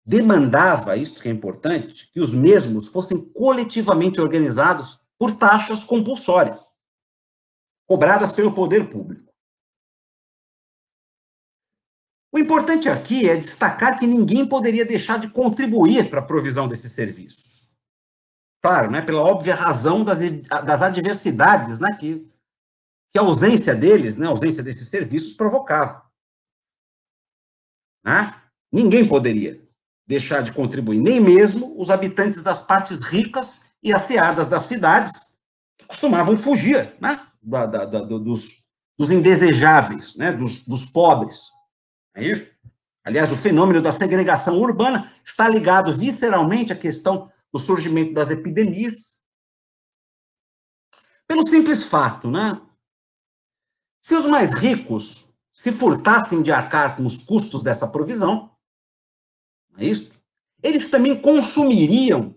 [0.04, 6.70] demandava, isto que é importante, que os mesmos fossem coletivamente organizados por taxas compulsórias,
[7.84, 9.32] cobradas pelo poder público.
[12.36, 16.92] O importante aqui é destacar que ninguém poderia deixar de contribuir para a provisão desses
[16.92, 17.72] serviços.
[18.62, 22.28] Claro, né, pela óbvia razão das, das adversidades né, que
[23.10, 26.04] que a ausência deles, né, a ausência desses serviços provocava.
[28.04, 28.38] Né?
[28.70, 29.66] Ninguém poderia
[30.06, 35.34] deixar de contribuir, nem mesmo os habitantes das partes ricas e asseadas das cidades,
[35.78, 38.66] que costumavam fugir né, da, da, da, dos,
[38.98, 41.55] dos, indesejáveis, né, dos, dos pobres.
[42.16, 42.50] É isso?
[43.04, 49.20] Aliás, o fenômeno da segregação urbana está ligado visceralmente à questão do surgimento das epidemias.
[51.26, 52.60] Pelo simples fato, né?
[54.00, 58.56] Se os mais ricos se furtassem de arcar com os custos dessa provisão,
[59.76, 60.10] é isso?
[60.62, 62.34] Eles também consumiriam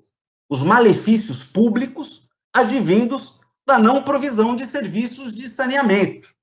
[0.50, 6.36] os malefícios públicos advindos da não provisão de serviços de saneamento.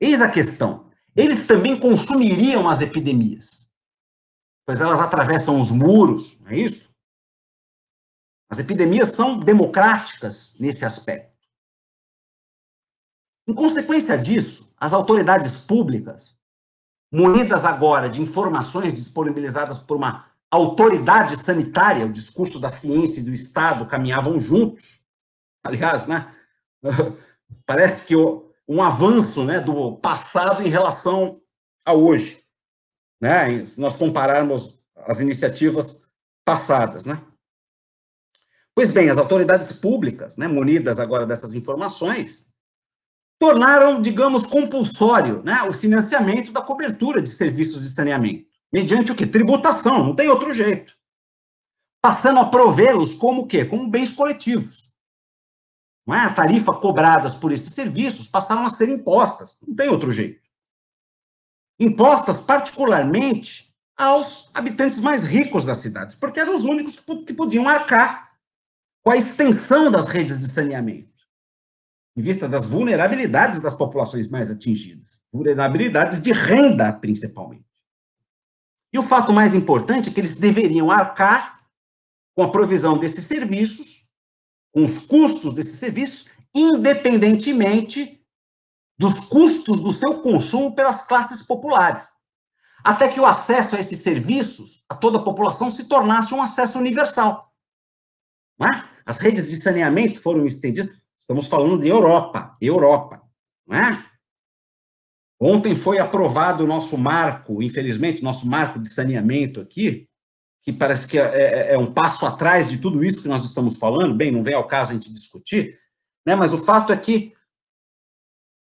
[0.00, 0.89] Eis a questão.
[1.20, 3.68] Eles também consumiriam as epidemias,
[4.64, 6.90] pois elas atravessam os muros, não é isso?
[8.50, 11.36] As epidemias são democráticas nesse aspecto.
[13.46, 16.34] Em consequência disso, as autoridades públicas,
[17.12, 23.32] munidas agora de informações disponibilizadas por uma autoridade sanitária, o discurso da ciência e do
[23.32, 25.04] Estado caminhavam juntos.
[25.62, 26.34] Aliás, né?
[27.66, 28.16] Parece que
[28.70, 31.40] um avanço né, do passado em relação
[31.84, 32.40] a hoje,
[33.20, 33.66] né?
[33.66, 36.08] Se nós compararmos as iniciativas
[36.44, 37.20] passadas, né?
[38.72, 42.46] Pois bem, as autoridades públicas, né, munidas agora dessas informações,
[43.40, 48.46] tornaram, digamos, compulsório né, o financiamento da cobertura de serviços de saneamento.
[48.72, 49.26] Mediante o quê?
[49.26, 50.96] Tributação, não tem outro jeito.
[52.00, 53.64] Passando a provê-los como o quê?
[53.64, 54.89] Como bens coletivos.
[56.10, 56.24] Não é?
[56.24, 60.42] A tarifa cobradas por esses serviços passaram a ser impostas, não tem outro jeito.
[61.78, 68.32] Impostas particularmente aos habitantes mais ricos das cidades, porque eram os únicos que podiam arcar
[69.04, 71.08] com a extensão das redes de saneamento,
[72.16, 77.70] em vista das vulnerabilidades das populações mais atingidas, vulnerabilidades de renda, principalmente.
[78.92, 81.60] E o fato mais importante é que eles deveriam arcar
[82.34, 83.99] com a provisão desses serviços,
[84.72, 88.24] com os custos desses serviços, independentemente
[88.98, 92.08] dos custos do seu consumo pelas classes populares.
[92.84, 96.78] Até que o acesso a esses serviços, a toda a população, se tornasse um acesso
[96.78, 97.52] universal.
[98.60, 98.84] É?
[99.06, 100.94] As redes de saneamento foram estendidas.
[101.18, 103.22] Estamos falando de Europa, Europa,
[103.70, 104.10] é?
[105.38, 110.09] Ontem foi aprovado o nosso marco, infelizmente, nosso marco de saneamento aqui,
[110.62, 113.76] que parece que é, é, é, um passo atrás de tudo isso que nós estamos
[113.76, 114.14] falando.
[114.14, 115.78] Bem, não vem ao caso a gente discutir,
[116.26, 116.34] né?
[116.34, 117.34] mas o fato é que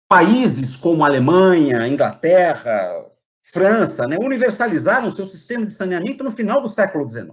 [0.09, 3.05] países como Alemanha, Inglaterra,
[3.43, 7.27] França, né, universalizaram seu sistema de saneamento no final do século XIX.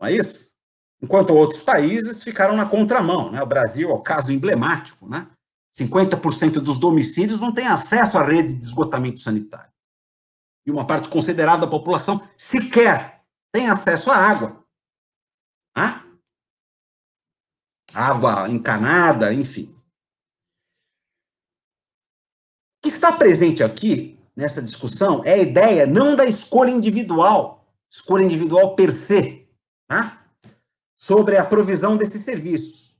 [0.00, 0.52] Não é isso?
[1.02, 3.32] enquanto outros países ficaram na contramão.
[3.32, 3.42] Né?
[3.42, 5.08] O Brasil é o caso emblemático.
[5.08, 5.26] Né?
[5.76, 9.71] 50% dos domicílios não têm acesso à rede de esgotamento sanitário.
[10.66, 14.64] E uma parte considerável da população sequer tem acesso à água.
[15.76, 16.04] Né?
[17.94, 19.74] Água encanada, enfim.
[22.78, 28.24] O que está presente aqui nessa discussão é a ideia não da escolha individual, escolha
[28.24, 29.46] individual per se,
[30.98, 32.96] sobre a provisão desses serviços,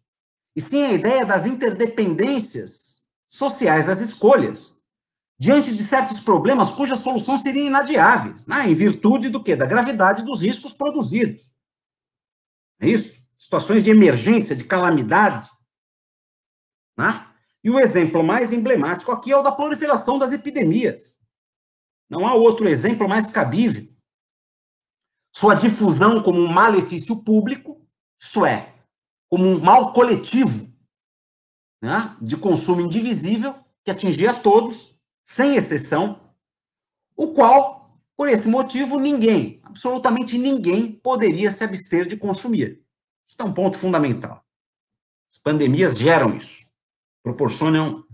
[0.54, 4.78] e sim a ideia das interdependências sociais das escolhas,
[5.42, 8.68] diante de certos problemas cujas soluções seriam inadiáveis, né?
[8.68, 9.56] em virtude do quê?
[9.56, 11.52] Da gravidade dos riscos produzidos.
[12.78, 13.20] É isso?
[13.36, 15.50] Situações de emergência, de calamidade.
[16.96, 17.28] Né?
[17.64, 21.18] E o exemplo mais emblemático aqui é o da proliferação das epidemias.
[22.08, 23.92] Não há outro exemplo mais cabível.
[25.34, 27.84] Sua difusão como um malefício público
[28.22, 28.72] isto é,
[29.28, 30.72] como um mal coletivo
[31.82, 34.91] né, de consumo indivisível que atingia todos,
[35.24, 36.20] sem exceção,
[37.16, 42.82] o qual, por esse motivo, ninguém, absolutamente ninguém, poderia se abster de consumir.
[43.26, 44.44] Isso é um ponto fundamental.
[45.30, 46.70] As pandemias geram isso,
[47.22, 48.04] proporcionam,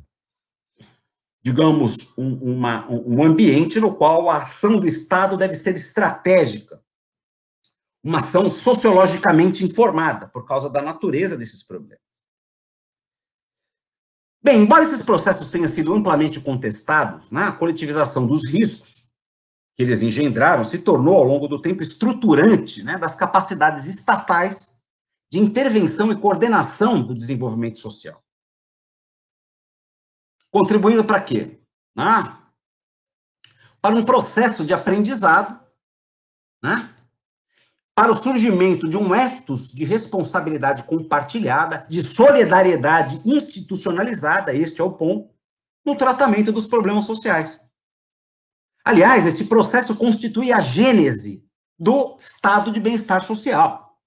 [1.43, 6.83] digamos, um, uma, um ambiente no qual a ação do Estado deve ser estratégica
[8.03, 12.08] uma ação sociologicamente informada, por causa da natureza desses problemas.
[14.43, 19.09] Bem, embora esses processos tenham sido amplamente contestados, né, a coletivização dos riscos
[19.76, 24.76] que eles engendraram se tornou, ao longo do tempo, estruturante né, das capacidades estatais
[25.30, 28.22] de intervenção e coordenação do desenvolvimento social.
[30.51, 31.61] Contribuindo para quê?
[31.97, 32.51] Ah,
[33.80, 35.61] para um processo de aprendizado
[36.62, 36.95] né,
[37.99, 44.93] para o surgimento de um ethos de responsabilidade compartilhada, de solidariedade institucionalizada, este é o
[44.93, 45.35] ponto,
[45.85, 47.61] no tratamento dos problemas sociais.
[48.85, 51.45] Aliás, esse processo constitui a gênese
[51.77, 53.99] do estado de bem-estar social.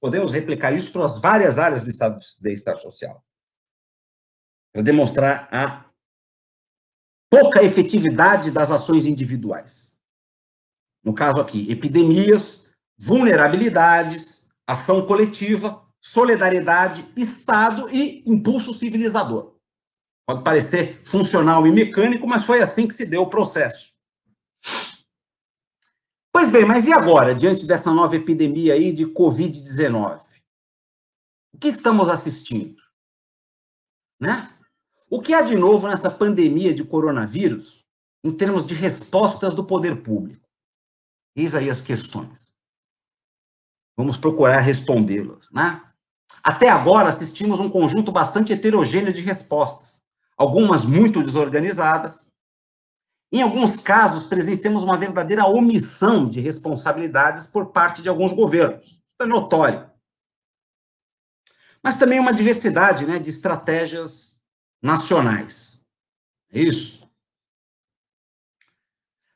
[0.00, 3.24] Podemos replicar isso para as várias áreas do estado de bem-estar social.
[4.72, 5.84] Para demonstrar a
[7.30, 9.96] pouca efetividade das ações individuais.
[11.04, 12.68] No caso aqui, epidemias,
[13.00, 19.56] vulnerabilidades, ação coletiva, solidariedade, Estado e impulso civilizador.
[20.28, 23.94] Pode parecer funcional e mecânico, mas foi assim que se deu o processo.
[26.30, 30.20] Pois bem, mas e agora, diante dessa nova epidemia aí de Covid-19?
[31.54, 32.80] O que estamos assistindo?
[34.20, 34.54] Né?
[35.08, 37.84] O que há de novo nessa pandemia de coronavírus
[38.22, 40.46] em termos de respostas do poder público?
[41.34, 42.49] Eis aí as questões.
[44.00, 45.82] Vamos procurar respondê-las, né?
[46.42, 50.02] Até agora assistimos um conjunto bastante heterogêneo de respostas,
[50.38, 52.30] algumas muito desorganizadas.
[53.30, 58.86] Em alguns casos, presenciamos uma verdadeira omissão de responsabilidades por parte de alguns governos.
[58.86, 59.90] Isso é notório.
[61.82, 64.34] Mas também uma diversidade né, de estratégias
[64.82, 65.84] nacionais.
[66.50, 66.99] É isso?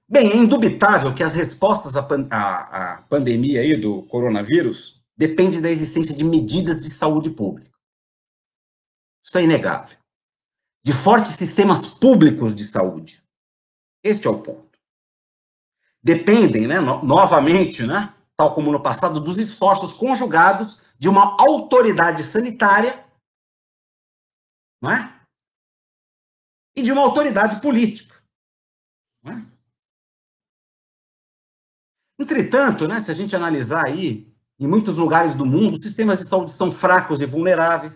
[0.08, 5.62] Bem, é indubitável que as respostas à, pan à, à pandemia aí do coronavírus dependem
[5.62, 7.70] da existência de medidas de saúde pública.
[9.24, 9.98] Isso é inegável.
[10.84, 13.24] De fortes sistemas públicos de saúde.
[14.02, 14.78] Este é o ponto.
[16.02, 22.22] Dependem, né, no novamente, né, tal como no passado, dos esforços conjugados de uma autoridade
[22.22, 23.04] sanitária
[24.82, 25.26] não é?
[26.76, 28.22] e de uma autoridade política.
[29.24, 29.53] É?
[32.18, 36.28] Entretanto, né, se a gente analisar aí, em muitos lugares do mundo, os sistemas de
[36.28, 37.92] saúde são fracos e vulneráveis.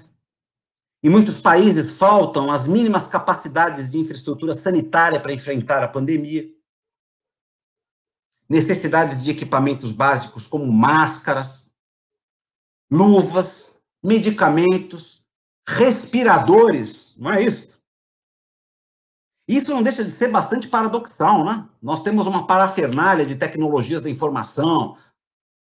[1.02, 6.48] Em muitos países faltam as mínimas capacidades de infraestrutura sanitária para enfrentar a pandemia.
[8.48, 11.72] Necessidades de equipamentos básicos como máscaras,
[12.90, 15.24] luvas, medicamentos,
[15.66, 17.77] respiradores, não é isso?
[19.48, 21.66] Isso não deixa de ser bastante paradoxal, né?
[21.80, 24.94] Nós temos uma parafernália de tecnologias da informação,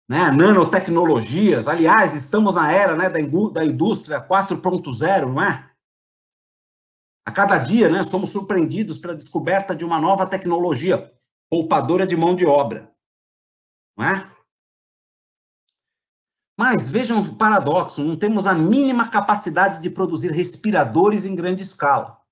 [0.07, 0.31] né?
[0.31, 1.67] nanotecnologias.
[1.67, 5.69] Aliás, estamos na era né, da, indústria 4.0, não é?
[7.27, 11.11] A cada dia, né, somos surpreendidos pela descoberta de uma nova tecnologia
[11.49, 12.93] poupadora de mão de obra,
[13.97, 14.31] não é?
[16.57, 22.24] Mas vejam o paradoxo: não temos a mínima capacidade de produzir respiradores em grande escala.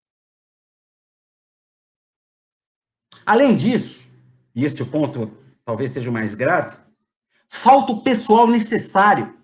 [3.25, 4.07] Além disso,
[4.55, 5.31] e este ponto
[5.65, 6.77] talvez seja o mais grave,
[7.47, 9.37] falta o pessoal necessário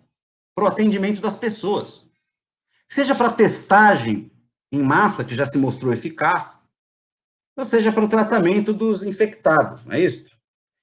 [0.53, 2.05] para o atendimento das pessoas.
[2.88, 4.32] Seja para testagem
[4.71, 6.59] em massa, que já se mostrou eficaz,
[7.55, 10.38] ou seja para o tratamento dos infectados, não é isso?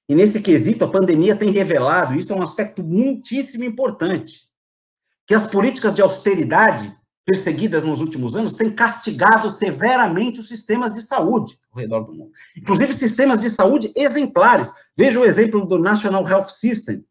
[0.09, 4.47] E nesse quesito, a pandemia tem revelado, isso é um aspecto muitíssimo importante,
[5.25, 6.95] que as políticas de austeridade
[7.27, 12.31] perseguidas nos últimos anos têm castigado severamente os sistemas de saúde ao redor do mundo.
[12.55, 14.73] Inclusive sistemas de saúde exemplares.
[14.95, 17.05] Veja o exemplo do National Health System,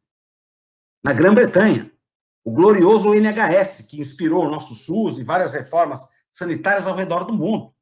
[1.05, 1.93] na Grã-Bretanha.
[2.43, 6.01] O glorioso NHS, que inspirou o nosso SUS e várias reformas
[6.33, 7.75] sanitárias ao redor do mundo.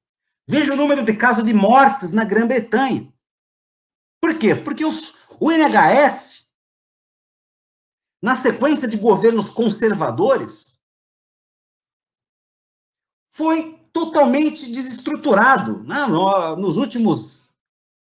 [0.49, 3.13] Veja o número de casos de mortes na Grã-Bretanha.
[4.21, 4.57] Por quê?
[4.57, 6.49] Porque os, o NHS,
[8.21, 10.74] na sequência de governos conservadores,
[13.35, 16.07] foi totalmente desestruturado né?
[16.07, 17.43] nos últimos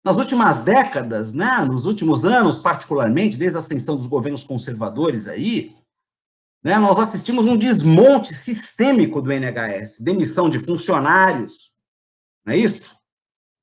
[0.04, 5.76] nas últimas décadas, né, nos últimos anos particularmente, desde a ascensão dos governos conservadores aí,
[6.64, 11.74] né, nós assistimos um desmonte sistêmico do NHS, demissão de funcionários,
[12.46, 12.82] não é isso?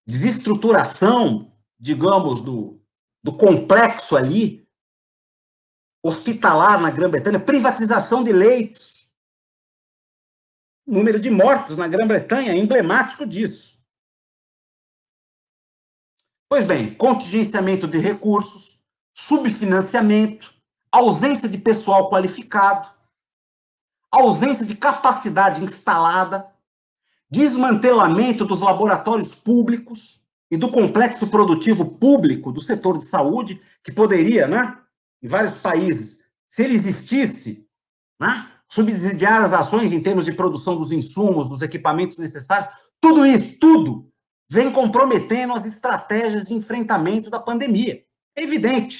[0.06, 1.50] Desestruturação,
[1.80, 2.78] digamos, do,
[3.24, 4.68] do complexo ali,
[6.04, 9.05] hospitalar na Grã-Bretanha, privatização de leitos,
[10.86, 13.76] número de mortos na Grã-Bretanha é emblemático disso.
[16.48, 18.78] Pois bem, contingenciamento de recursos,
[19.12, 20.54] subfinanciamento,
[20.92, 22.88] ausência de pessoal qualificado,
[24.10, 26.50] ausência de capacidade instalada,
[27.28, 34.46] desmantelamento dos laboratórios públicos e do complexo produtivo público do setor de saúde, que poderia,
[34.46, 34.80] né,
[35.20, 37.68] em vários países, se ele existisse,
[38.20, 42.68] né, subsidiar as ações em termos de produção dos insumos, dos equipamentos necessários,
[43.00, 44.10] tudo isso, tudo,
[44.50, 48.02] vem comprometendo as estratégias de enfrentamento da pandemia.
[48.36, 48.98] É evidente.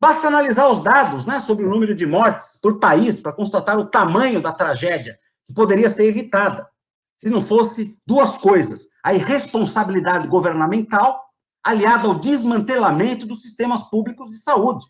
[0.00, 3.86] Basta analisar os dados né, sobre o número de mortes por país para constatar o
[3.86, 6.68] tamanho da tragédia que poderia ser evitada
[7.16, 11.22] se não fosse duas coisas: a irresponsabilidade governamental
[11.62, 14.84] aliada ao desmantelamento dos sistemas públicos de saúde.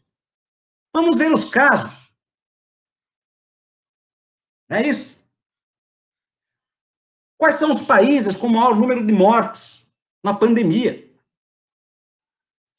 [0.94, 2.01] Vamos ver os casos.
[4.72, 5.14] É isso.
[7.38, 9.86] Quais são os países com maior número de mortos
[10.24, 11.12] na pandemia?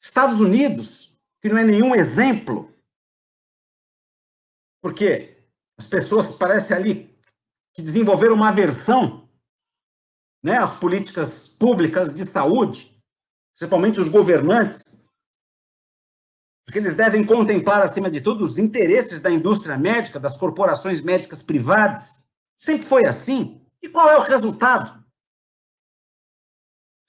[0.02, 2.74] Estados Unidos, que não é nenhum exemplo,
[4.82, 5.38] porque
[5.78, 7.18] as pessoas parecem ali
[7.72, 9.28] que desenvolveram uma aversão
[10.42, 13.00] né, às políticas públicas de saúde,
[13.54, 15.03] principalmente os governantes,
[16.64, 21.42] porque eles devem contemplar, acima de tudo, os interesses da indústria médica, das corporações médicas
[21.42, 22.22] privadas.
[22.56, 23.60] Sempre foi assim.
[23.82, 25.04] E qual é o resultado?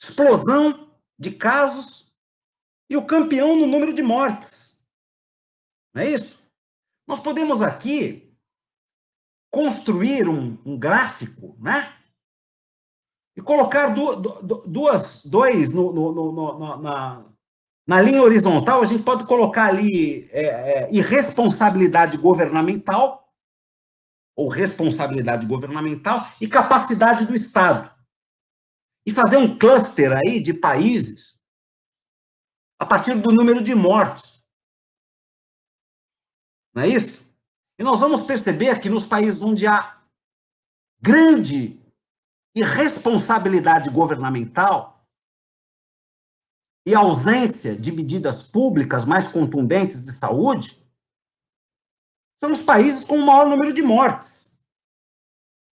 [0.01, 2.13] Explosão de casos
[2.89, 4.85] e o campeão no número de mortes.
[5.93, 6.37] Não é isso?
[7.07, 8.35] Nós podemos aqui
[9.49, 11.97] construir um, um gráfico, né?
[13.37, 17.25] E colocar du, du, duas, dois no, no, no, na,
[17.87, 23.31] na linha horizontal, a gente pode colocar ali é, é, irresponsabilidade governamental,
[24.35, 27.93] ou responsabilidade governamental, e capacidade do Estado.
[29.05, 31.39] E fazer um cluster aí de países
[32.79, 34.43] a partir do número de mortos.
[36.73, 37.23] Não é isso?
[37.77, 40.01] E nós vamos perceber que nos países onde há
[40.99, 41.79] grande
[42.55, 44.94] irresponsabilidade governamental
[46.85, 50.85] e ausência de medidas públicas mais contundentes de saúde,
[52.39, 54.55] são os países com o maior número de mortes.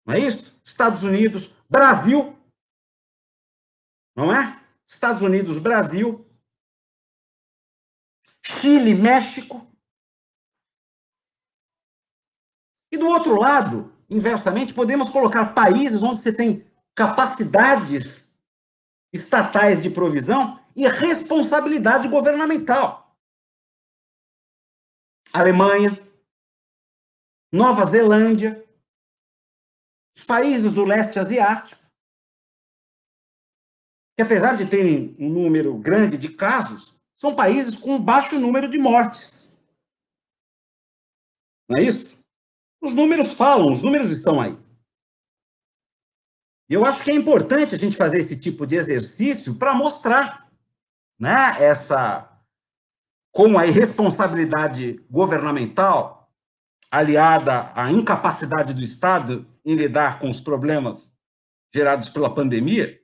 [0.05, 0.59] Não é isso?
[0.63, 2.37] Estados Unidos, Brasil.
[4.15, 4.63] Não é?
[4.87, 6.27] Estados Unidos, Brasil,
[8.43, 9.65] Chile, México.
[12.91, 18.37] E do outro lado, inversamente, podemos colocar países onde você tem capacidades
[19.13, 23.15] estatais de provisão e responsabilidade governamental.
[25.33, 25.91] Alemanha,
[27.51, 28.65] Nova Zelândia,
[30.15, 31.81] os países do leste asiático,
[34.17, 38.77] que apesar de terem um número grande de casos, são países com baixo número de
[38.77, 39.57] mortes.
[41.69, 42.07] Não é isso?
[42.81, 44.57] Os números falam, os números estão aí.
[46.69, 50.48] E eu acho que é importante a gente fazer esse tipo de exercício para mostrar
[51.19, 52.25] né, essa
[53.31, 56.31] como a irresponsabilidade governamental
[56.89, 61.13] aliada à incapacidade do Estado em lidar com os problemas
[61.73, 62.99] gerados pela pandemia,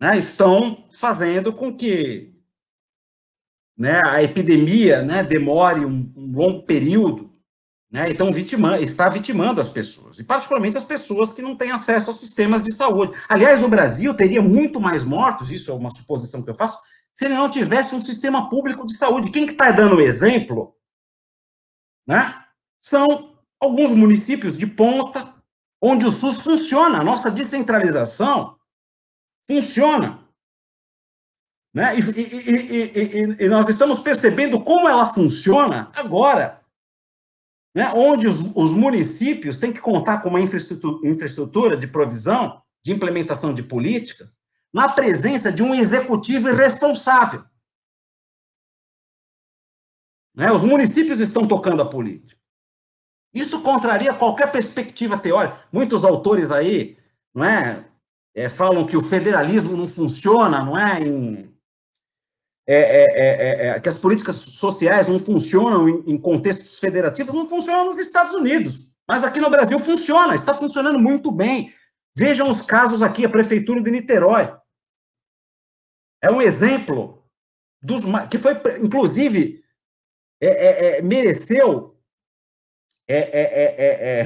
[0.00, 2.34] né, estão fazendo com que
[3.76, 7.25] né, a epidemia né, demore um, um longo período,
[7.96, 12.10] né, então vitima, está vitimando as pessoas, e particularmente as pessoas que não têm acesso
[12.10, 13.18] aos sistemas de saúde.
[13.26, 16.78] Aliás, o Brasil teria muito mais mortos, isso é uma suposição que eu faço,
[17.10, 19.30] se ele não tivesse um sistema público de saúde.
[19.30, 20.76] Quem que está dando o exemplo
[22.06, 22.38] né,
[22.82, 25.34] são alguns municípios de ponta,
[25.80, 28.58] onde o SUS funciona, a nossa descentralização
[29.46, 30.22] funciona.
[31.72, 31.98] Né?
[31.98, 36.60] E, e, e, e, nós estamos percebendo como ela funciona agora,
[37.76, 37.92] né?
[37.94, 43.52] onde os, os municípios têm que contar com uma infraestrutura, infraestrutura de provisão, de implementação
[43.52, 44.38] de políticas,
[44.72, 47.44] na presença de um executivo irresponsável.
[50.34, 50.50] Né?
[50.50, 52.40] Os municípios estão tocando a política.
[53.34, 55.60] Isso contraria qualquer perspectiva teórica.
[55.70, 56.96] Muitos autores aí
[57.34, 57.86] não é,
[58.34, 61.54] é, falam que o federalismo não funciona não é, em,
[62.68, 67.84] é, é, é, que as políticas sociais não funcionam em, em, contextos federativos, não funcionam
[67.84, 68.90] nos Estados Unidos.
[69.06, 71.72] Mas aqui no Brasil funciona, está funcionando muito bem.
[72.16, 74.52] Vejam os casos aqui, a Prefeitura de Niterói.
[76.20, 77.24] É um exemplo
[77.80, 79.62] dos que foi, inclusive,
[81.04, 81.96] mereceu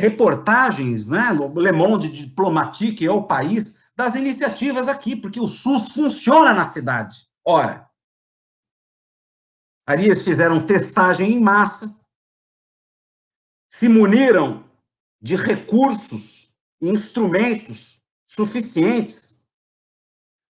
[0.00, 5.88] reportagens né, no Le Monde Diplomatique, é o país, das iniciativas aqui, porque o SUS
[5.88, 7.16] funciona na cidade.
[7.44, 7.89] Ora,
[9.90, 12.00] Ali eles fizeram testagem em massa,
[13.68, 14.64] se muniram
[15.20, 19.44] de recursos e instrumentos suficientes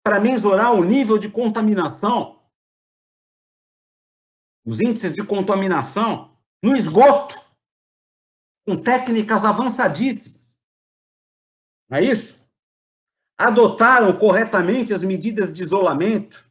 [0.03, 2.43] para mensurar o nível de contaminação,
[4.65, 6.35] os índices de contaminação
[6.65, 7.35] no esgoto,
[8.67, 10.59] com técnicas avançadíssimas.
[11.91, 12.35] Não é isso?
[13.37, 16.51] Adotaram corretamente as medidas de isolamento,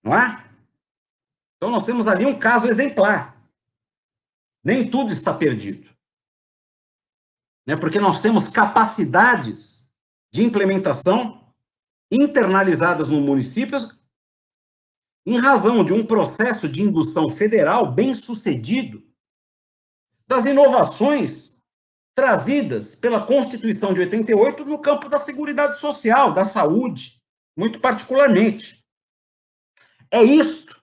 [0.00, 0.43] não é?
[1.64, 3.42] Então, nós temos ali um caso exemplar.
[4.62, 5.88] Nem tudo está perdido.
[7.66, 7.74] Né?
[7.74, 9.82] Porque nós temos capacidades
[10.30, 11.54] de implementação
[12.12, 13.98] internalizadas no municípios
[15.24, 19.02] em razão de um processo de indução federal bem sucedido
[20.26, 21.58] das inovações
[22.14, 27.22] trazidas pela Constituição de 88 no campo da Seguridade Social, da saúde,
[27.56, 28.84] muito particularmente.
[30.10, 30.73] É isto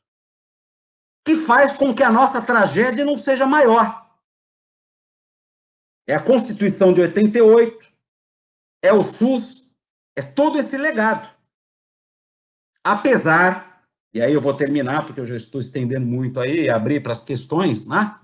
[1.24, 4.09] que faz com que a nossa tragédia não seja maior.
[6.07, 7.88] É a Constituição de 88,
[8.82, 9.72] é o SUS,
[10.15, 11.30] é todo esse legado.
[12.84, 17.11] Apesar, e aí eu vou terminar, porque eu já estou estendendo muito aí, abrir para
[17.11, 18.19] as questões, né?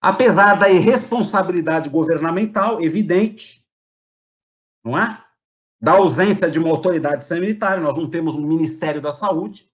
[0.00, 3.66] Apesar da irresponsabilidade governamental evidente,
[4.84, 5.22] não é?
[5.80, 9.71] Da ausência de uma autoridade sanitária, nós não temos um Ministério da Saúde.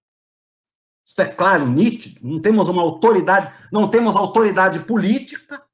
[1.08, 2.20] Isso é claro, nítido.
[2.22, 5.66] Não temos uma autoridade, não temos autoridade política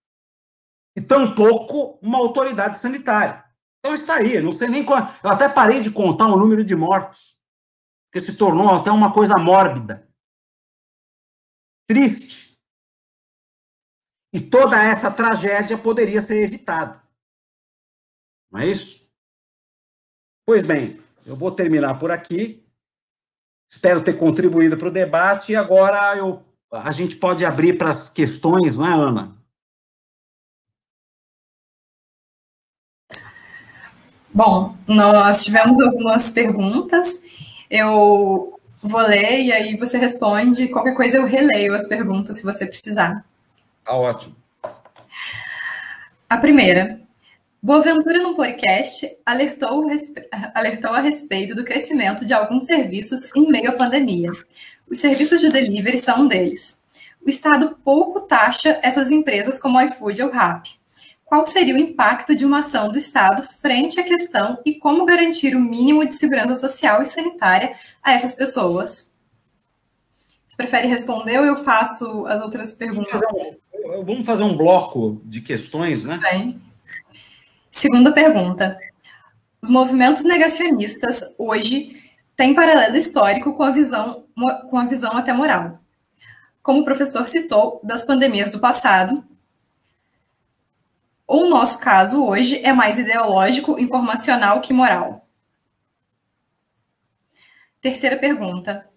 [0.96, 3.44] e tampouco uma autoridade sanitária.
[3.80, 5.00] Então está aí, não sei nem qual.
[5.24, 7.42] Eu até parei de contar o número de mortos,
[8.12, 10.08] que se tornou até uma coisa mórbida.
[11.88, 12.56] Triste.
[14.32, 17.02] E toda essa tragédia poderia ser evitada.
[18.52, 19.04] Não é isso?
[20.46, 22.63] Pois bem, eu vou terminar por aqui.
[23.74, 28.08] Espero ter contribuído para o debate e agora eu, a gente pode abrir para as
[28.08, 29.36] questões, não é, Ana?
[34.32, 37.20] Bom, nós tivemos algumas perguntas.
[37.68, 40.68] Eu vou ler e aí você responde.
[40.68, 43.24] Qualquer coisa eu releio as perguntas se você precisar.
[43.84, 44.36] Ah, ótimo.
[46.30, 47.00] A primeira.
[47.64, 49.86] Boaventura, no podcast, alertou,
[50.52, 54.30] alertou a respeito do crescimento de alguns serviços em meio à pandemia.
[54.86, 56.82] Os serviços de delivery são um deles.
[57.26, 60.78] O Estado pouco taxa essas empresas como iFood ou Rappi.
[61.24, 65.56] Qual seria o impacto de uma ação do Estado frente à questão e como garantir
[65.56, 69.10] o mínimo de segurança social e sanitária a essas pessoas?
[70.46, 73.22] Você prefere responder ou eu faço as outras perguntas?
[74.04, 76.18] vamos fazer um bloco de questões, né?
[76.18, 76.60] Bem.
[77.74, 78.78] Segunda pergunta.
[79.60, 82.00] Os movimentos negacionistas hoje
[82.36, 84.24] têm paralelo histórico com a visão,
[84.70, 85.80] com a visão até moral.
[86.62, 89.24] Como o professor citou, das pandemias do passado,
[91.26, 95.26] ou o nosso caso hoje é mais ideológico, informacional que moral?
[97.82, 98.88] Terceira pergunta.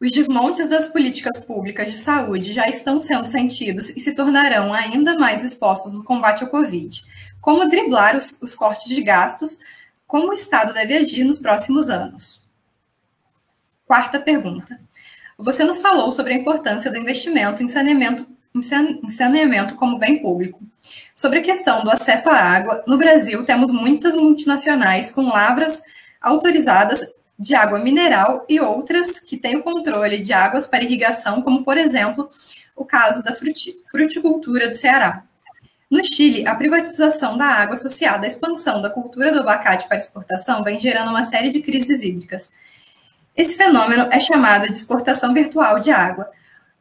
[0.00, 5.18] Os desmontes das políticas públicas de saúde já estão sendo sentidos e se tornarão ainda
[5.18, 7.02] mais expostos no combate ao Covid.
[7.40, 9.58] Como driblar os, os cortes de gastos?
[10.06, 12.40] Como o Estado deve agir nos próximos anos?
[13.84, 14.78] Quarta pergunta.
[15.36, 18.24] Você nos falou sobre a importância do investimento em saneamento,
[18.54, 20.62] em saneamento como bem público.
[21.12, 25.82] Sobre a questão do acesso à água, no Brasil temos muitas multinacionais com lavras
[26.20, 27.00] autorizadas
[27.38, 31.78] de água mineral e outras que têm o controle de águas para irrigação, como, por
[31.78, 32.28] exemplo,
[32.74, 33.32] o caso da
[33.90, 35.22] fruticultura do Ceará.
[35.90, 40.62] No Chile, a privatização da água associada à expansão da cultura do abacate para exportação
[40.62, 42.50] vem gerando uma série de crises hídricas.
[43.34, 46.28] Esse fenômeno é chamado de exportação virtual de água.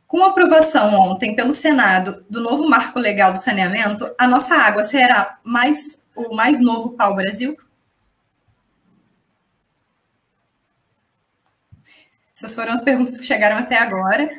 [0.07, 4.83] Com a aprovação ontem pelo Senado do novo marco legal do saneamento, a nossa água
[4.83, 7.55] será mais o mais novo pau-brasil?
[12.37, 14.29] Essas foram as perguntas que chegaram até agora.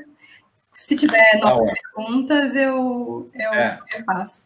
[0.73, 3.81] Se tiver tá novas ah, perguntas, eu, eu, é.
[3.93, 4.45] eu faço.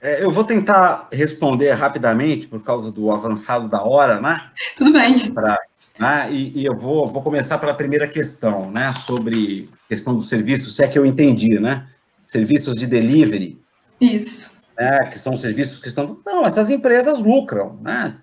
[0.00, 4.50] É, eu vou tentar responder rapidamente, por causa do avançado da hora, né?
[4.78, 5.32] Tudo bem.
[5.32, 5.58] Pra,
[5.98, 6.32] né?
[6.32, 8.92] E, e, eu vou, vou começar pela primeira questão, né?
[8.92, 11.88] Sobre questão dos serviços, se é que eu entendi, né?
[12.24, 13.60] Serviços de delivery.
[14.00, 14.56] Isso.
[14.78, 15.06] Né?
[15.10, 16.20] Que são serviços que estão.
[16.24, 18.16] Não, essas empresas lucram, né?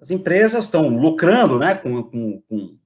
[0.00, 1.76] As empresas estão lucrando, né?
[1.76, 2.81] Com, com, com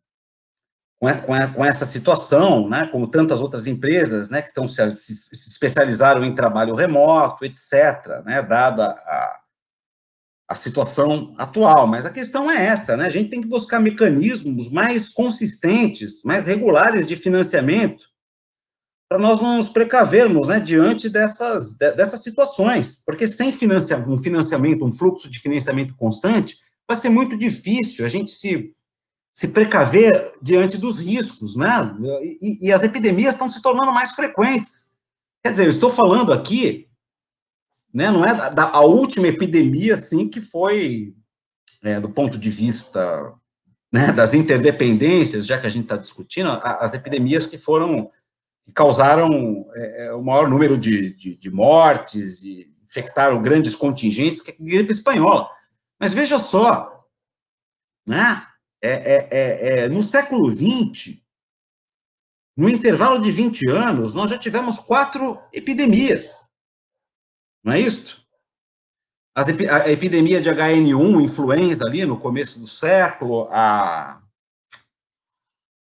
[0.99, 1.09] com,
[1.55, 6.35] com, essa situação, né, como tantas outras empresas, né, que estão se, se, especializaram em
[6.35, 9.41] trabalho remoto, etc., né, dada a,
[10.49, 11.87] a situação atual.
[11.87, 16.47] Mas a questão é essa, né, a gente tem que buscar mecanismos mais consistentes, mais
[16.47, 18.07] regulares de financiamento,
[19.09, 24.85] para nós não nos precavermos, né, diante dessas, dessas situações, porque sem financia, um financiamento,
[24.85, 26.57] um fluxo de financiamento constante,
[26.89, 28.75] vai ser muito difícil a gente se
[29.37, 31.95] se precaver diante dos riscos, né?
[32.41, 34.97] E, e, as epidemias estão se tornando mais frequentes.
[35.45, 36.89] Quer dizer, eu estou falando aqui,
[37.93, 38.11] né?
[38.11, 41.15] Não é da, da a última epidemia, assim, que foi,
[41.83, 43.35] é, do ponto de vista
[43.93, 48.11] né, das interdependências, já que a gente está discutindo, as epidemias que foram,
[48.65, 54.41] que causaram é, é, o maior número de, de, de mortes e infectaram grandes contingentes,
[54.41, 55.47] que é a gripe espanhola.
[56.01, 57.05] Mas veja só,
[58.07, 58.43] né,
[58.83, 61.23] é, é, é, é no século XX,
[62.57, 66.47] no intervalo de 20 anos, nós já tivemos quatro epidemias.
[67.63, 68.27] Não é isso?
[69.37, 74.19] a epidemia de HN1, influenza ali no começo do século, a,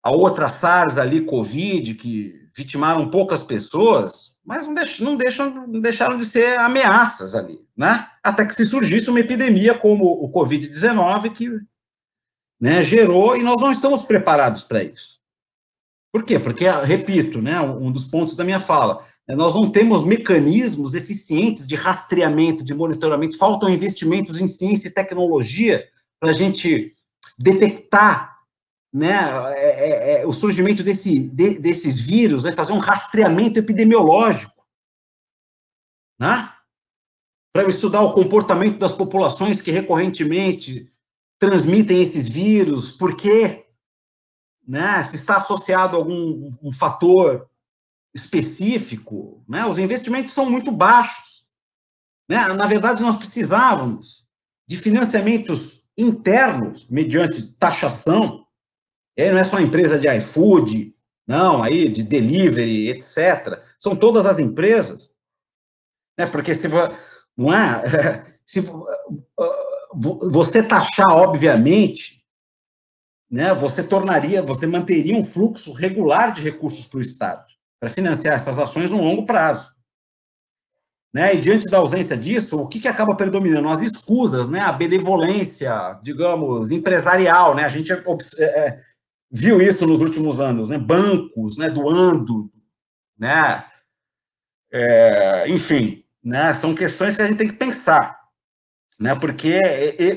[0.03, 5.80] a outra SARS ali, Covid, que vitimaram poucas pessoas, mas não, deixam, não, deixam, não
[5.80, 8.09] deixaram de ser ameaças ali, né?
[8.24, 11.49] Até que se surgisse uma epidemia como o Covid-19, que
[12.65, 15.21] né, gerou, e nós não estamos preparados para isso.
[16.11, 16.39] Por quê?
[16.39, 21.67] Porque, repito, né, um dos pontos da minha fala, é, nós não temos mecanismos eficientes
[21.67, 25.87] de rastreamento, de monitoramento, faltam investimentos em ciência e tecnologia
[26.19, 26.95] para a gente
[27.39, 28.35] detectar
[28.91, 29.12] né,
[29.57, 34.65] é, é, é, o surgimento desse, de, desses vírus, né, fazer um rastreamento epidemiológico,
[36.19, 36.51] né,
[37.53, 40.93] para estudar o comportamento das populações que recorrentemente
[41.45, 43.66] transmitem esses vírus, por quê,
[44.66, 47.49] né, se está associado a algum um fator
[48.14, 51.45] específico, né, os investimentos são muito baixos.
[52.28, 52.49] Né?
[52.49, 54.26] Na verdade, nós precisávamos
[54.66, 58.47] de financiamentos internos, mediante taxação.
[59.16, 63.62] E aí não é só a empresa de iFood, não, aí de delivery, etc.
[63.78, 65.12] São todas as empresas.
[66.18, 66.26] Né?
[66.26, 66.68] Porque se
[67.36, 68.62] não é, se
[69.95, 72.24] você taxar, obviamente,
[73.30, 78.34] né, você tornaria, você manteria um fluxo regular de recursos para o Estado para financiar
[78.34, 79.70] essas ações no longo prazo.
[81.12, 81.34] Né?
[81.34, 83.68] E diante da ausência disso, o que, que acaba predominando?
[83.68, 84.61] As escusas, né?
[84.61, 87.55] a benevolência, digamos, empresarial.
[87.55, 87.62] Né?
[87.62, 87.97] A gente é,
[88.42, 88.80] é,
[89.30, 90.78] viu isso nos últimos anos, né?
[90.78, 91.68] bancos né?
[91.68, 92.51] doando,
[93.18, 93.64] né?
[94.72, 96.55] É, enfim, né?
[96.55, 98.18] são questões que a gente tem que pensar,
[98.99, 99.14] né?
[99.14, 99.61] porque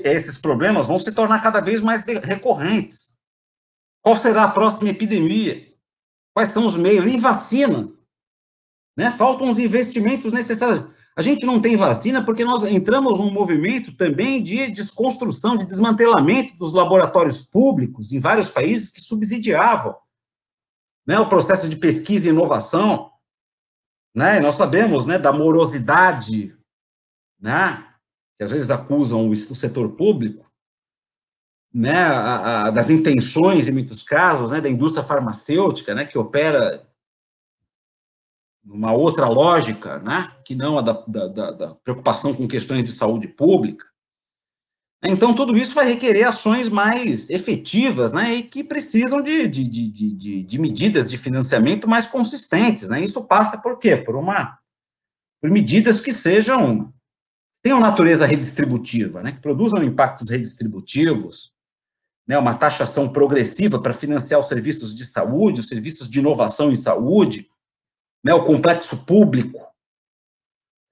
[0.03, 3.17] esses problemas vão se tornar cada vez mais recorrentes.
[4.01, 5.73] Qual será a próxima epidemia?
[6.34, 7.05] Quais são os meios?
[7.05, 7.91] E vacina.
[8.95, 9.11] Né?
[9.11, 10.86] Faltam os investimentos necessários.
[11.15, 16.55] A gente não tem vacina porque nós entramos num movimento também de desconstrução, de desmantelamento
[16.57, 19.95] dos laboratórios públicos em vários países que subsidiavam
[21.07, 23.09] né, o processo de pesquisa e inovação.
[24.13, 24.39] Né?
[24.39, 26.55] Nós sabemos né, da morosidade,
[27.39, 27.84] né,
[28.38, 30.45] que às vezes acusam o setor público,
[31.73, 36.88] né, a, a, das intenções, em muitos casos, né, da indústria farmacêutica, né, que opera
[38.63, 43.27] numa outra lógica, né, que não a da, da, da preocupação com questões de saúde
[43.27, 43.85] pública.
[45.03, 49.89] Então, tudo isso vai requerer ações mais efetivas, né, e que precisam de, de, de,
[49.89, 53.95] de, de medidas de financiamento mais consistentes, né, isso passa por quê?
[53.95, 54.57] Por uma,
[55.39, 56.91] por medidas que sejam,
[57.62, 61.51] tenham natureza redistributiva, né, que produzam impactos redistributivos,
[62.28, 66.76] né, uma taxação progressiva para financiar os serviços de saúde, os serviços de inovação em
[66.76, 67.49] saúde,
[68.24, 69.66] né, o complexo público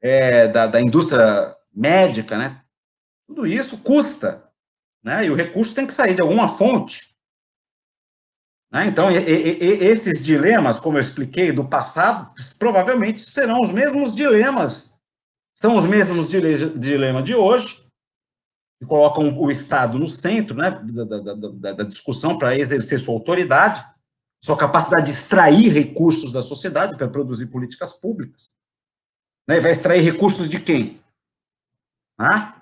[0.01, 2.63] é, da, da indústria médica, né,
[3.28, 4.49] tudo isso custa,
[5.03, 7.16] né, e o recurso tem que sair de alguma fonte.
[8.72, 14.16] Né, então, e, e, esses dilemas, como eu expliquei do passado, provavelmente serão os mesmos
[14.16, 14.94] dilemas,
[15.56, 17.86] são os mesmos dilemas de hoje,
[18.82, 23.14] e colocam o Estado no centro né, da, da, da, da discussão para exercer sua
[23.14, 23.84] autoridade,
[24.41, 28.53] sua capacidade de extrair recursos da sociedade para produzir políticas públicas.
[29.47, 31.01] Né, vai extrair recursos de quem?
[32.18, 32.56] Ah,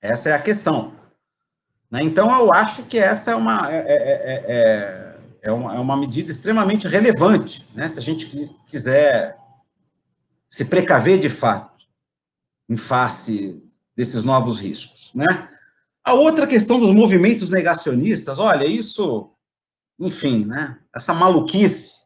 [0.00, 0.94] essa é a questão.
[1.90, 5.96] Né, então, eu acho que essa é uma, é, é, é, é uma, é uma
[5.96, 9.36] medida extremamente relevante, né, se a gente quiser
[10.48, 11.75] se precaver de fato
[12.68, 13.58] em face
[13.96, 15.48] desses novos riscos, né?
[16.04, 19.32] A outra questão dos movimentos negacionistas, olha, isso,
[19.98, 20.78] enfim, né?
[20.94, 21.96] Essa maluquice.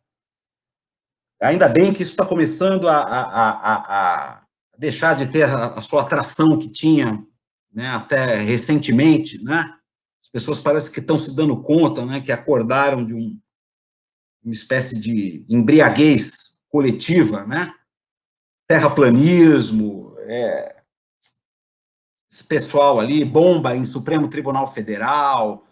[1.43, 4.43] Ainda bem que isso está começando a, a, a, a,
[4.79, 7.23] deixar de ter a, sua atração que tinha,
[7.71, 7.89] né?
[7.91, 9.71] Até recentemente, né?
[10.23, 12.23] As pessoas parecem que estão se dando conta, né?
[12.23, 13.39] Que acordaram de um,
[14.43, 17.71] uma espécie de embriaguez coletiva, né?
[18.67, 20.00] Terraplanismo,
[20.31, 20.77] é,
[22.31, 25.67] esse pessoal ali bomba em Supremo Tribunal Federal.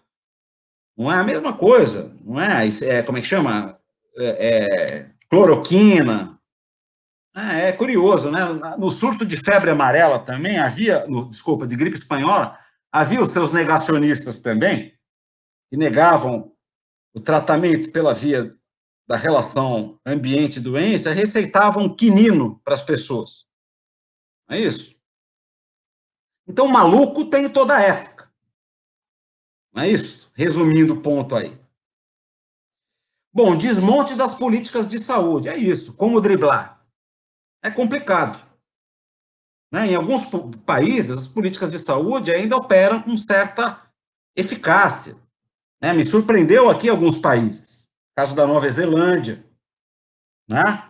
[0.97, 2.67] Não é a mesma coisa, não é?
[2.67, 3.79] é como é que chama?
[4.17, 6.37] É, é, cloroquina.
[7.33, 8.41] É, é, curioso, né?
[8.77, 12.57] No surto de febre amarela também havia, no, desculpa, de gripe espanhola,
[12.91, 14.93] havia os seus negacionistas também,
[15.69, 16.51] que negavam
[17.13, 18.53] o tratamento pela via
[19.07, 23.48] da relação ambiente-doença, receitavam quinino para as pessoas.
[24.49, 24.97] Não é isso?
[26.47, 28.31] Então, maluco tem toda época.
[29.71, 30.31] Não é isso?
[30.33, 31.55] Resumindo o ponto aí.
[33.31, 35.47] Bom, desmonte das políticas de saúde.
[35.47, 35.95] É isso.
[35.95, 36.83] Como driblar?
[37.61, 38.43] É complicado.
[39.71, 39.91] Né?
[39.91, 40.23] Em alguns
[40.65, 43.87] países, as políticas de saúde ainda operam com certa
[44.35, 45.15] eficácia.
[45.79, 45.93] Né?
[45.93, 47.87] Me surpreendeu aqui alguns países.
[48.15, 49.45] Caso da Nova Zelândia.
[50.47, 50.88] Né?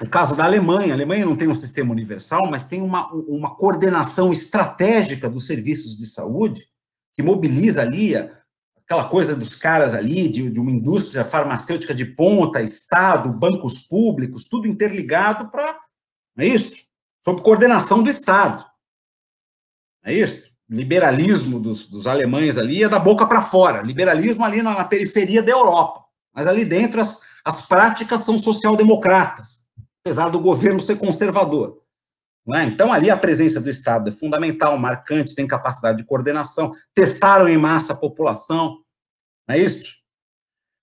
[0.00, 0.92] O caso da Alemanha.
[0.92, 5.96] A Alemanha não tem um sistema universal, mas tem uma, uma coordenação estratégica dos serviços
[5.96, 6.66] de saúde
[7.14, 8.16] que mobiliza ali
[8.76, 14.48] aquela coisa dos caras ali, de, de uma indústria farmacêutica de ponta, Estado, bancos públicos,
[14.48, 15.78] tudo interligado para.
[16.34, 16.72] Não é isso?
[17.24, 18.64] sob coordenação do Estado.
[20.04, 20.42] É isso?
[20.68, 25.42] Liberalismo dos, dos alemães ali é da boca para fora, liberalismo ali na, na, periferia
[25.42, 29.66] da Europa, mas ali dentro as, as práticas são social-democratas,
[30.02, 31.80] apesar do governo ser conservador.
[32.54, 32.64] É?
[32.64, 37.58] Então, ali a presença do Estado é fundamental, marcante, tem capacidade de coordenação, testaram em
[37.58, 38.78] massa a população,
[39.46, 39.94] não é isso?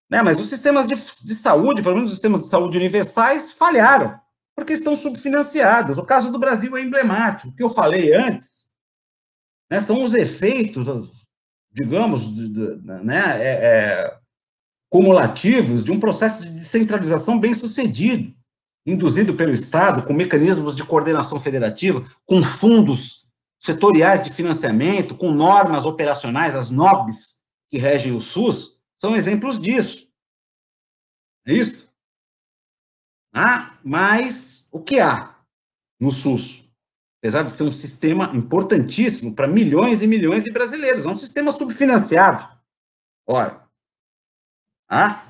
[0.09, 0.21] Né?
[0.21, 4.17] Mas os sistemas de, de saúde, pelo menos os sistemas de saúde universais, falharam
[4.57, 5.99] porque estão subfinanciadas.
[5.99, 7.51] O caso do Brasil é emblemático.
[7.51, 8.75] O que eu falei antes
[9.69, 10.87] né, são os efeitos,
[11.71, 14.19] digamos, de, de, né, é, é,
[14.89, 18.33] cumulativos de um processo de descentralização bem sucedido,
[18.87, 23.27] induzido pelo Estado, com mecanismos de coordenação federativa, com fundos
[23.59, 27.37] setoriais de financiamento, com normas operacionais, as NOBs,
[27.69, 30.07] que regem o SUS, são exemplos disso.
[31.45, 31.91] É isso?
[33.33, 35.35] Ah, mas o que há
[35.99, 36.71] no SUS?
[37.19, 41.51] Apesar de ser um sistema importantíssimo para milhões e milhões de brasileiros, é um sistema
[41.51, 42.47] subfinanciado.
[43.25, 43.67] Ora,
[44.89, 45.25] ah,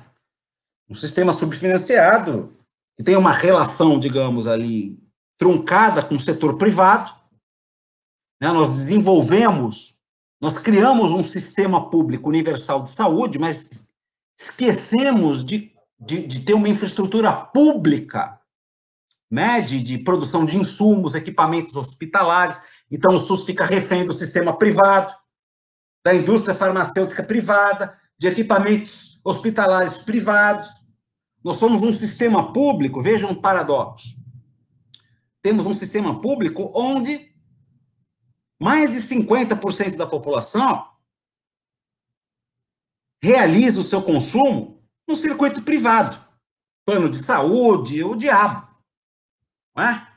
[0.88, 2.56] um sistema subfinanciado
[2.98, 5.02] que tem uma relação, digamos ali,
[5.38, 7.14] truncada com o setor privado.
[8.42, 8.52] Né?
[8.52, 9.98] Nós desenvolvemos,
[10.38, 13.88] nós criamos um sistema público universal de saúde, mas
[14.36, 18.38] esquecemos de de, de ter uma infraestrutura pública,
[19.30, 22.62] né, de, de produção de insumos, equipamentos hospitalares.
[22.90, 25.12] Então, o SUS fica refém do sistema privado,
[26.04, 30.68] da indústria farmacêutica privada, de equipamentos hospitalares privados.
[31.42, 34.16] Nós somos um sistema público, vejam um paradoxo.
[35.40, 37.32] Temos um sistema público onde
[38.60, 40.88] mais de 50% da população
[43.22, 46.18] realiza o seu consumo no circuito privado.
[46.84, 48.68] Plano de saúde, o diabo.
[49.76, 50.08] Não é?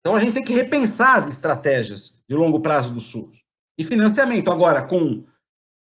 [0.00, 3.42] Então a gente tem que repensar as estratégias de longo prazo do SUS.
[3.78, 5.24] E financiamento, agora, com,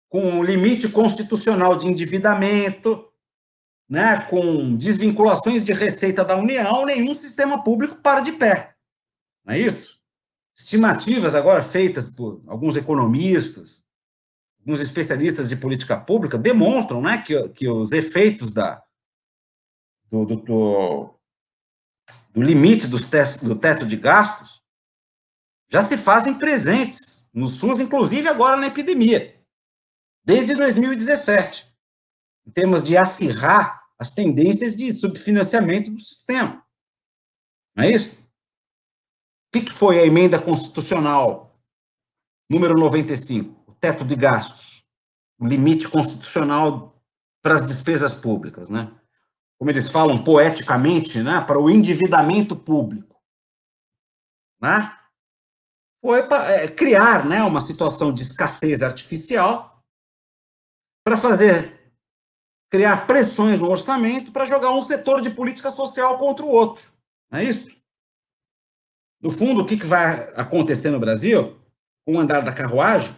[0.09, 3.10] com limite constitucional de endividamento,
[3.91, 8.73] né, com desvinculações de receita da União, nenhum sistema público para de pé.
[9.43, 9.99] Não é isso?
[10.55, 13.85] Estimativas agora feitas por alguns economistas,
[14.61, 18.81] alguns especialistas de política pública demonstram né, que, que os efeitos da,
[20.09, 21.19] do, do, do,
[22.33, 23.05] do limite dos
[23.41, 24.61] do teto de gastos
[25.69, 29.37] já se fazem presentes no SUS, inclusive agora na epidemia,
[30.23, 31.67] desde 2017,
[32.47, 36.65] em termos de acirrar as tendências de subfinanciamento do sistema.
[37.75, 38.17] Não é isso?
[39.53, 41.55] O que foi a emenda constitucional
[42.49, 43.61] número 95?
[43.81, 44.85] teto de gastos,
[45.39, 47.03] o limite constitucional
[47.41, 48.95] para as despesas públicas, né?
[49.57, 51.41] Como eles falam poeticamente, né?
[51.41, 53.19] Para o endividamento público,
[54.61, 54.95] né?
[55.99, 57.43] Foi para é, criar, né?
[57.43, 59.83] Uma situação de escassez artificial
[61.03, 61.80] para fazer
[62.71, 66.89] criar pressões no orçamento para jogar um setor de política social contra o outro.
[67.29, 67.67] Não é isso?
[69.21, 71.59] No fundo, o que, vai acontecer no Brasil,
[72.05, 73.15] com o andar da carruagem,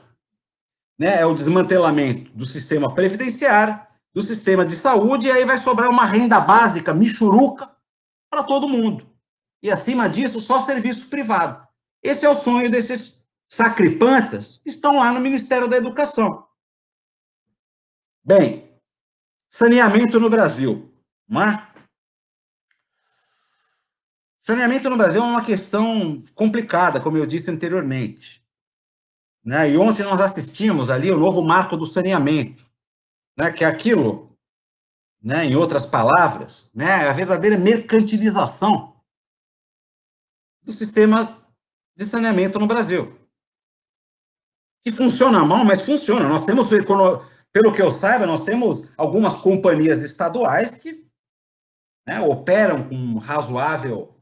[1.00, 3.80] né, é o desmantelamento do sistema previdenciário,
[4.12, 7.70] do sistema de saúde, e aí vai sobrar uma renda básica michuruca
[8.30, 9.08] para todo mundo.
[9.62, 11.66] E acima disso, só serviço privado.
[12.02, 16.46] Esse é o sonho desses sacripantas que estão lá no Ministério da Educação.
[18.26, 18.73] Bem,
[19.54, 20.92] saneamento no Brasil.
[21.28, 21.72] Não é?
[24.42, 28.44] Saneamento no Brasil é uma questão complicada, como eu disse anteriormente.
[29.46, 29.70] Né?
[29.70, 32.66] E ontem nós assistimos ali o novo marco do saneamento,
[33.38, 33.52] né?
[33.52, 34.36] que é aquilo,
[35.22, 35.46] né?
[35.46, 37.08] em outras palavras, né?
[37.08, 38.96] a verdadeira mercantilização
[40.64, 41.46] do sistema
[41.96, 43.16] de saneamento no Brasil.
[44.84, 46.28] Que funciona mal, mas funciona.
[46.28, 46.68] Nós temos,
[47.54, 51.06] pelo que eu saiba, nós temos algumas companhias estaduais que
[52.08, 54.20] né, operam com um razoável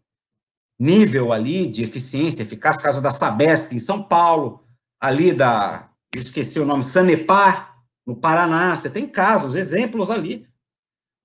[0.78, 4.66] nível ali de eficiência, eficácia, caso da Sabesp em São Paulo,
[5.00, 10.48] ali da, esqueci o nome, Sanepar, no Paraná, você tem casos, exemplos ali.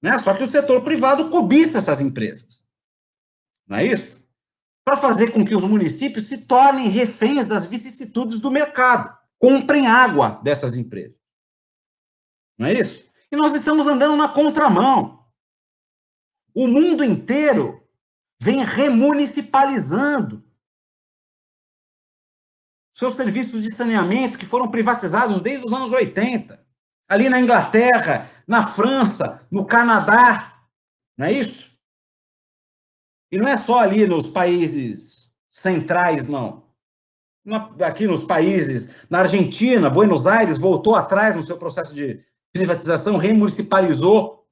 [0.01, 0.19] Né?
[0.19, 2.65] Só que o setor privado cobiça essas empresas.
[3.67, 4.17] Não é isso?
[4.85, 10.41] Para fazer com que os municípios se tornem reféns das vicissitudes do mercado, comprem água
[10.45, 11.26] dessas empresas.
[12.59, 13.03] Não é isso?
[13.31, 15.27] E nós estamos andando na contramão.
[16.55, 17.87] O mundo inteiro
[18.41, 20.45] vem remunicipalizando
[22.95, 26.65] seus serviços de saneamento que foram privatizados desde os anos 80.
[27.09, 30.67] Ali na Inglaterra, na França, no Canadá,
[31.17, 31.77] não é isso?
[33.31, 36.65] E não é só ali nos países centrais, não.
[37.85, 42.25] Aqui nos países, na Argentina, Buenos Aires voltou atrás no seu processo de
[42.57, 44.47] privatização, remunicipalizou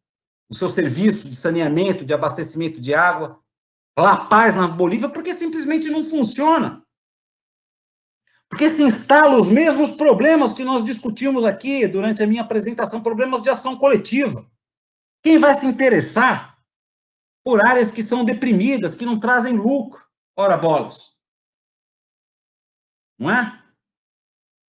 [0.48, 3.40] o seu serviço de saneamento, de abastecimento de água.
[3.98, 6.84] La Paz, na Bolívia, porque simplesmente não funciona.
[8.48, 13.42] Porque se instalam os mesmos problemas que nós discutimos aqui durante a minha apresentação, problemas
[13.42, 14.48] de ação coletiva.
[15.22, 16.58] Quem vai se interessar
[17.44, 20.04] por áreas que são deprimidas, que não trazem lucro?
[20.36, 21.16] Ora, bolas.
[23.18, 23.62] Não é?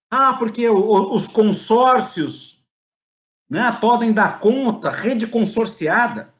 [0.09, 2.54] Ah, porque os consórcios
[3.49, 6.33] né, podem dar conta, rede consorciada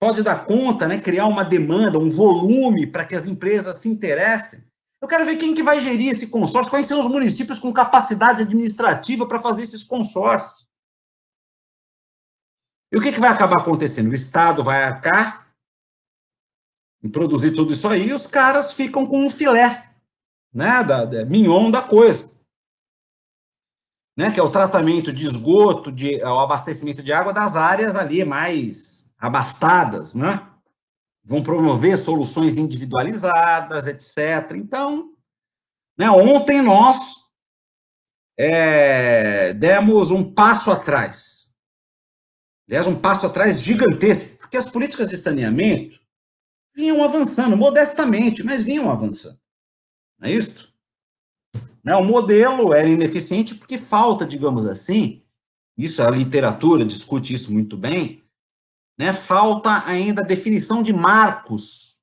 [0.00, 4.64] pode dar conta, né, criar uma demanda, um volume para que as empresas se interessem.
[5.00, 8.42] Eu quero ver quem que vai gerir esse consórcio, quais são os municípios com capacidade
[8.42, 10.66] administrativa para fazer esses consórcios.
[12.92, 14.10] E o que, que vai acabar acontecendo?
[14.10, 15.54] O Estado vai arcar
[17.02, 19.90] em produzir tudo isso aí e os caras ficam com um filé,
[20.52, 22.28] né, da, da mignon da coisa.
[24.20, 28.22] Né, que é o tratamento de esgoto, de, o abastecimento de água das áreas ali
[28.22, 30.46] mais abastadas, né?
[31.24, 34.56] vão promover soluções individualizadas, etc.
[34.56, 35.14] Então,
[35.96, 37.14] né, ontem nós
[38.38, 41.56] é, demos um passo atrás.
[42.68, 45.98] Aliás, um passo atrás gigantesco, porque as políticas de saneamento
[46.76, 49.40] vinham avançando, modestamente, mas vinham avançando.
[50.18, 50.69] Não é isso?
[51.82, 55.22] Né, o modelo era ineficiente porque falta, digamos assim,
[55.76, 58.22] isso a literatura discute isso muito bem,
[58.98, 59.14] né?
[59.14, 61.96] Falta ainda a definição de marcos,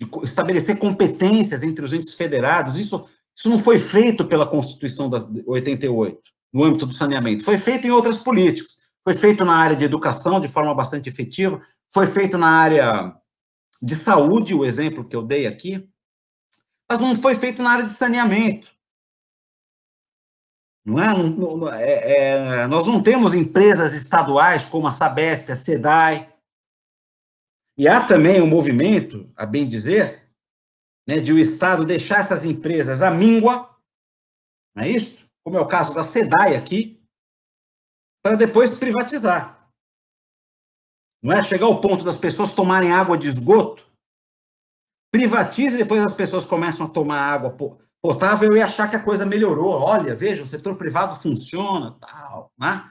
[0.00, 2.78] de estabelecer competências entre os entes federados.
[2.78, 3.06] Isso,
[3.36, 6.18] isso não foi feito pela Constituição de 88,
[6.50, 7.44] no âmbito do saneamento.
[7.44, 8.80] Foi feito em outras políticas.
[9.04, 11.60] Foi feito na área de educação de forma bastante efetiva,
[11.92, 13.14] foi feito na área
[13.82, 15.88] de saúde, o exemplo que eu dei aqui,
[16.88, 18.70] mas não foi feito na área de saneamento.
[20.84, 21.12] Não é?
[21.12, 26.30] Não, não, é, é nós não temos empresas estaduais como a Sabesp, a SEDAI,
[27.78, 30.28] e há também um movimento, a bem dizer,
[31.08, 33.74] né, de o Estado deixar essas empresas à míngua,
[34.74, 35.26] não é isso?
[35.42, 37.02] Como é o caso da SEDAI aqui,
[38.22, 39.72] para depois privatizar.
[41.22, 43.86] Não é chegar ao ponto das pessoas tomarem água de esgoto,
[45.10, 47.50] privatiza e depois as pessoas começam a tomar água
[48.02, 49.72] potável e achar que a coisa melhorou.
[49.80, 52.90] Olha, veja, o setor privado funciona, tal, né?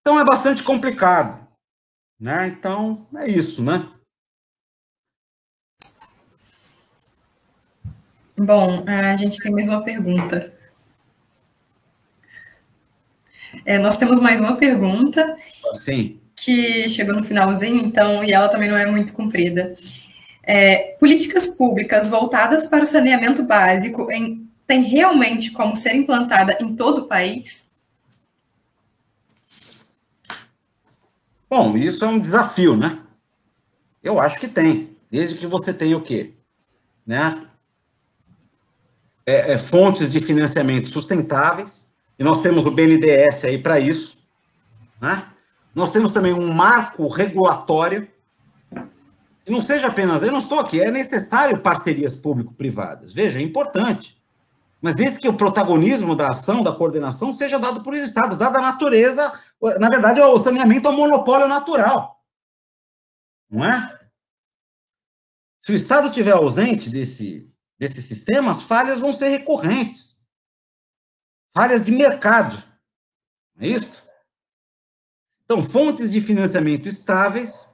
[0.00, 1.46] Então é bastante complicado,
[2.18, 2.48] né?
[2.48, 3.88] Então é isso, né?
[8.36, 10.52] Bom, a gente tem mais uma pergunta.
[13.64, 15.36] É, nós temos mais uma pergunta.
[15.74, 16.20] Sim.
[16.34, 19.76] Que chegou no finalzinho, então, e ela também não é muito comprida.
[20.42, 26.74] É, políticas públicas voltadas para o saneamento básico em, tem realmente como ser implantada em
[26.74, 27.70] todo o país?
[31.48, 33.00] Bom, isso é um desafio, né?
[34.02, 36.32] Eu acho que tem, desde que você tenha o quê?
[37.06, 37.46] Né?
[39.26, 41.88] é, é, fontes de financiamento sustentáveis,
[42.18, 44.18] e nós temos o BNDES aí para isso.
[45.00, 45.24] Né?
[45.74, 48.06] Nós temos também um marco regulatório,
[49.46, 54.20] e não seja apenas, eu não estou aqui, é necessário parcerias público-privadas, veja, é importante.
[54.80, 58.62] Mas desde que o protagonismo da ação, da coordenação, seja dado por estados, dada a
[58.62, 59.32] natureza,
[59.78, 62.20] na verdade, o saneamento é um monopólio natural.
[63.48, 64.00] Não é?
[65.60, 70.26] Se o Estado estiver ausente desse, desses sistemas, falhas vão ser recorrentes.
[71.54, 72.60] Falhas de mercado.
[73.58, 74.04] É isso?
[75.44, 77.68] Então, fontes de financiamento estáveis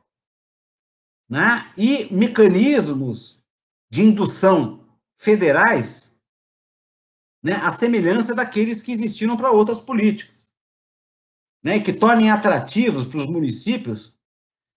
[1.29, 3.43] né, e mecanismos
[3.91, 6.16] de indução federais,
[7.43, 10.49] né, a semelhança daqueles que existiram para outras políticas.
[11.62, 14.14] né, que tornem atrativos para os municípios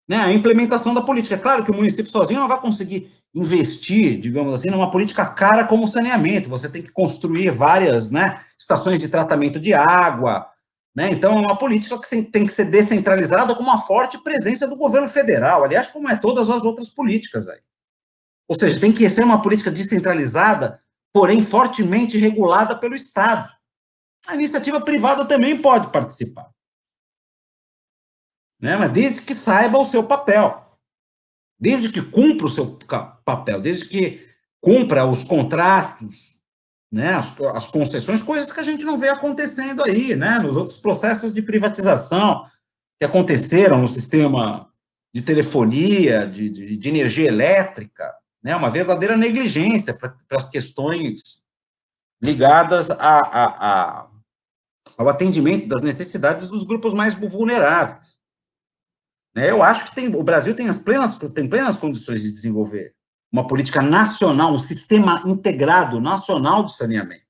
[0.07, 1.37] né, a implementação da política.
[1.37, 5.85] Claro que o município sozinho não vai conseguir investir, digamos assim, numa política cara como
[5.85, 6.49] o saneamento.
[6.49, 10.50] Você tem que construir várias né, estações de tratamento de água.
[10.95, 11.09] Né?
[11.11, 15.07] Então, é uma política que tem que ser descentralizada com uma forte presença do governo
[15.07, 15.63] federal.
[15.63, 17.61] Aliás, como é todas as outras políticas aí.
[18.47, 20.81] Ou seja, tem que ser uma política descentralizada,
[21.13, 23.49] porém fortemente regulada pelo Estado.
[24.27, 26.51] A iniciativa privada também pode participar.
[28.59, 28.75] Né?
[28.75, 30.71] Mas desde que saiba o seu papel
[31.61, 32.79] desde que cumpra o seu
[33.23, 34.27] papel, desde que
[34.59, 36.40] cumpra os contratos,
[36.91, 40.77] né, as, as, concessões, coisas que a gente não vê acontecendo aí, né, nos outros
[40.77, 42.45] processos de privatização
[42.99, 44.69] que aconteceram no sistema
[45.13, 48.13] de telefonia, de, de, de energia elétrica,
[48.43, 51.41] né, uma verdadeira negligência para as questões
[52.21, 54.09] ligadas a, a, a,
[54.97, 58.19] ao atendimento das necessidades dos grupos mais vulneráveis.
[59.33, 59.49] Né?
[59.49, 62.93] Eu acho que tem, o Brasil tem as plenas, tem plenas condições de desenvolver
[63.31, 67.25] uma política nacional, um sistema integrado nacional de saneamento.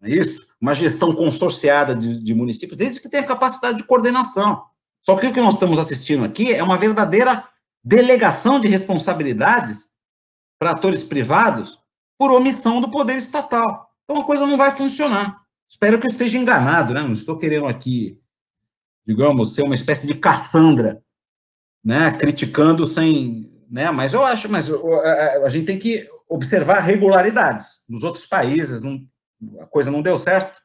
[0.00, 0.44] Não é isso?
[0.60, 4.64] Uma gestão consorciada de, de municípios, desde que tenha capacidade de coordenação.
[5.02, 7.48] Só que o que nós estamos assistindo aqui é uma verdadeira
[7.84, 9.88] delegação de responsabilidades
[10.58, 11.78] para atores privados
[12.18, 13.90] por omissão do poder estatal.
[14.04, 15.40] Então a coisa não vai funcionar.
[15.68, 17.02] Espero que eu esteja enganado, né?
[17.02, 18.20] Não estou querendo aqui
[19.06, 21.00] digamos, ser uma espécie de Cassandra,
[21.84, 24.68] né, criticando sem, né, mas eu acho, mas
[25.44, 27.84] a gente tem que observar regularidades.
[27.88, 29.06] Nos outros países não,
[29.60, 30.60] a coisa não deu certo,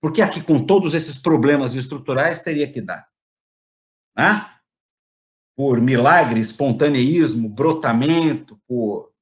[0.00, 3.06] porque aqui com todos esses problemas estruturais teria que dar,
[4.16, 4.50] né?
[5.56, 9.12] Por milagre, espontaneísmo, brotamento, por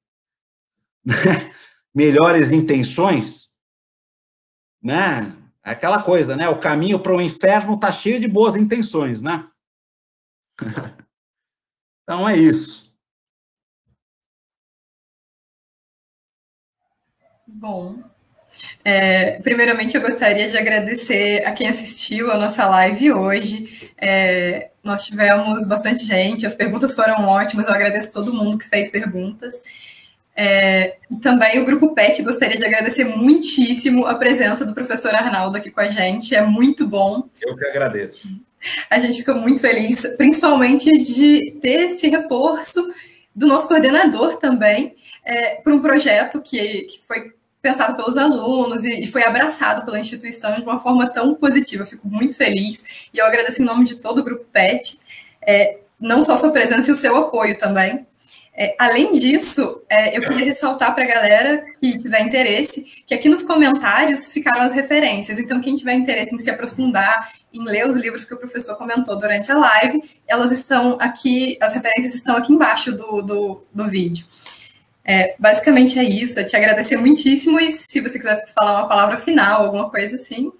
[1.93, 3.57] melhores intenções,
[4.81, 5.33] né?
[5.71, 6.47] aquela coisa, né?
[6.47, 9.49] O caminho para o inferno está cheio de boas intenções, né?
[12.03, 12.86] então é isso.
[17.47, 18.03] Bom,
[18.83, 23.91] é, primeiramente eu gostaria de agradecer a quem assistiu a nossa live hoje.
[23.97, 28.89] É, nós tivemos bastante gente, as perguntas foram ótimas, eu agradeço todo mundo que fez
[28.89, 29.61] perguntas.
[30.35, 35.57] É, e também o Grupo PET gostaria de agradecer muitíssimo a presença do professor Arnaldo
[35.57, 37.27] aqui com a gente, é muito bom.
[37.41, 38.27] Eu que agradeço.
[38.89, 42.87] A gente fica muito feliz, principalmente de ter esse reforço
[43.35, 44.95] do nosso coordenador também,
[45.25, 49.99] é, para um projeto que, que foi pensado pelos alunos e, e, foi abraçado pela
[49.99, 51.83] instituição de uma forma tão positiva.
[51.83, 54.99] Eu fico muito feliz e eu agradeço em nome de todo o Grupo PET,
[55.41, 58.05] é, não só sua presença e o seu apoio também.
[58.59, 63.29] É, além disso, é, eu queria ressaltar para a galera que tiver interesse que aqui
[63.29, 65.37] nos comentários ficaram as referências.
[65.37, 69.15] Então, quem tiver interesse em se aprofundar, em ler os livros que o professor comentou
[69.15, 74.25] durante a live, elas estão aqui, as referências estão aqui embaixo do, do, do vídeo.
[75.09, 76.37] É, basicamente é isso.
[76.37, 80.51] Eu te agradecer muitíssimo e se você quiser falar uma palavra final, alguma coisa assim.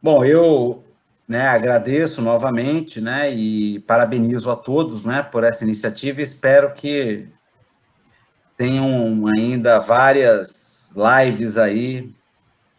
[0.00, 0.84] Bom, eu
[1.26, 6.22] né, agradeço novamente, né, e parabenizo a todos, né, por essa iniciativa.
[6.22, 7.26] Espero que
[8.56, 12.08] tenham ainda várias lives aí,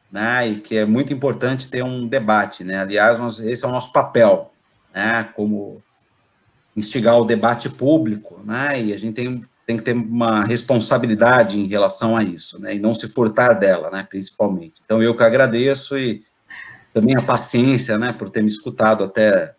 [0.10, 2.80] né, e que é muito importante ter um debate, né.
[2.80, 4.54] Aliás, nós, esse é o nosso papel,
[4.94, 5.84] né, como
[6.78, 11.66] instigar o debate público, né, e a gente tem, tem que ter uma responsabilidade em
[11.66, 14.76] relação a isso, né, e não se furtar dela, né, principalmente.
[14.86, 16.24] Então, eu que agradeço e
[16.94, 19.56] também a paciência, né, por ter me escutado até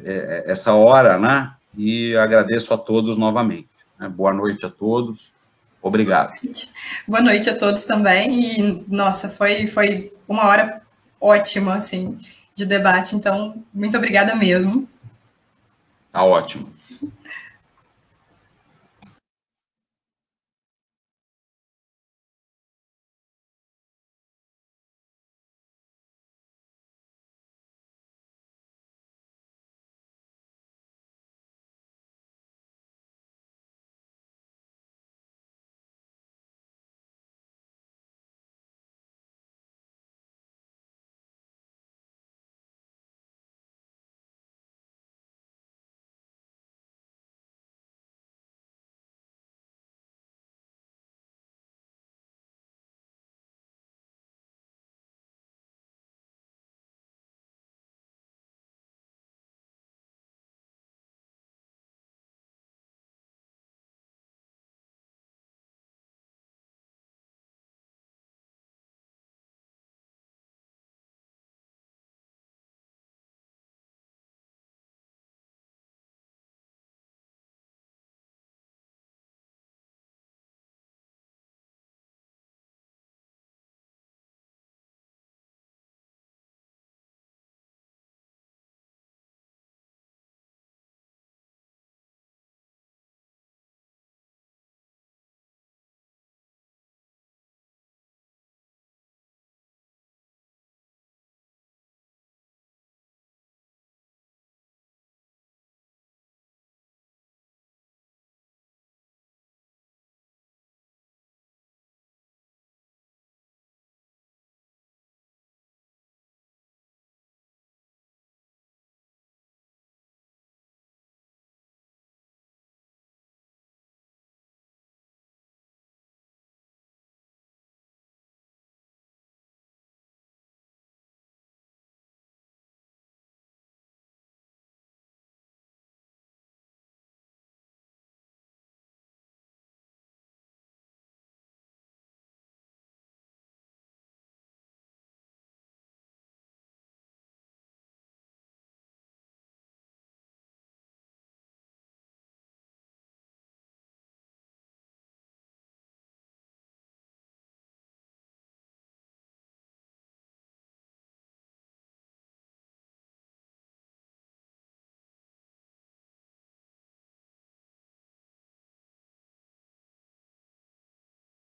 [0.00, 3.68] é, essa hora, né, e agradeço a todos novamente.
[3.98, 4.08] Né?
[4.08, 5.34] Boa noite a todos.
[5.82, 6.32] Obrigado.
[7.06, 8.58] Boa noite a todos também.
[8.58, 10.80] E, nossa, foi, foi uma hora
[11.20, 12.18] ótima, assim,
[12.54, 13.14] de debate.
[13.14, 14.88] Então, muito obrigada mesmo.
[16.14, 16.73] Tá ótimo.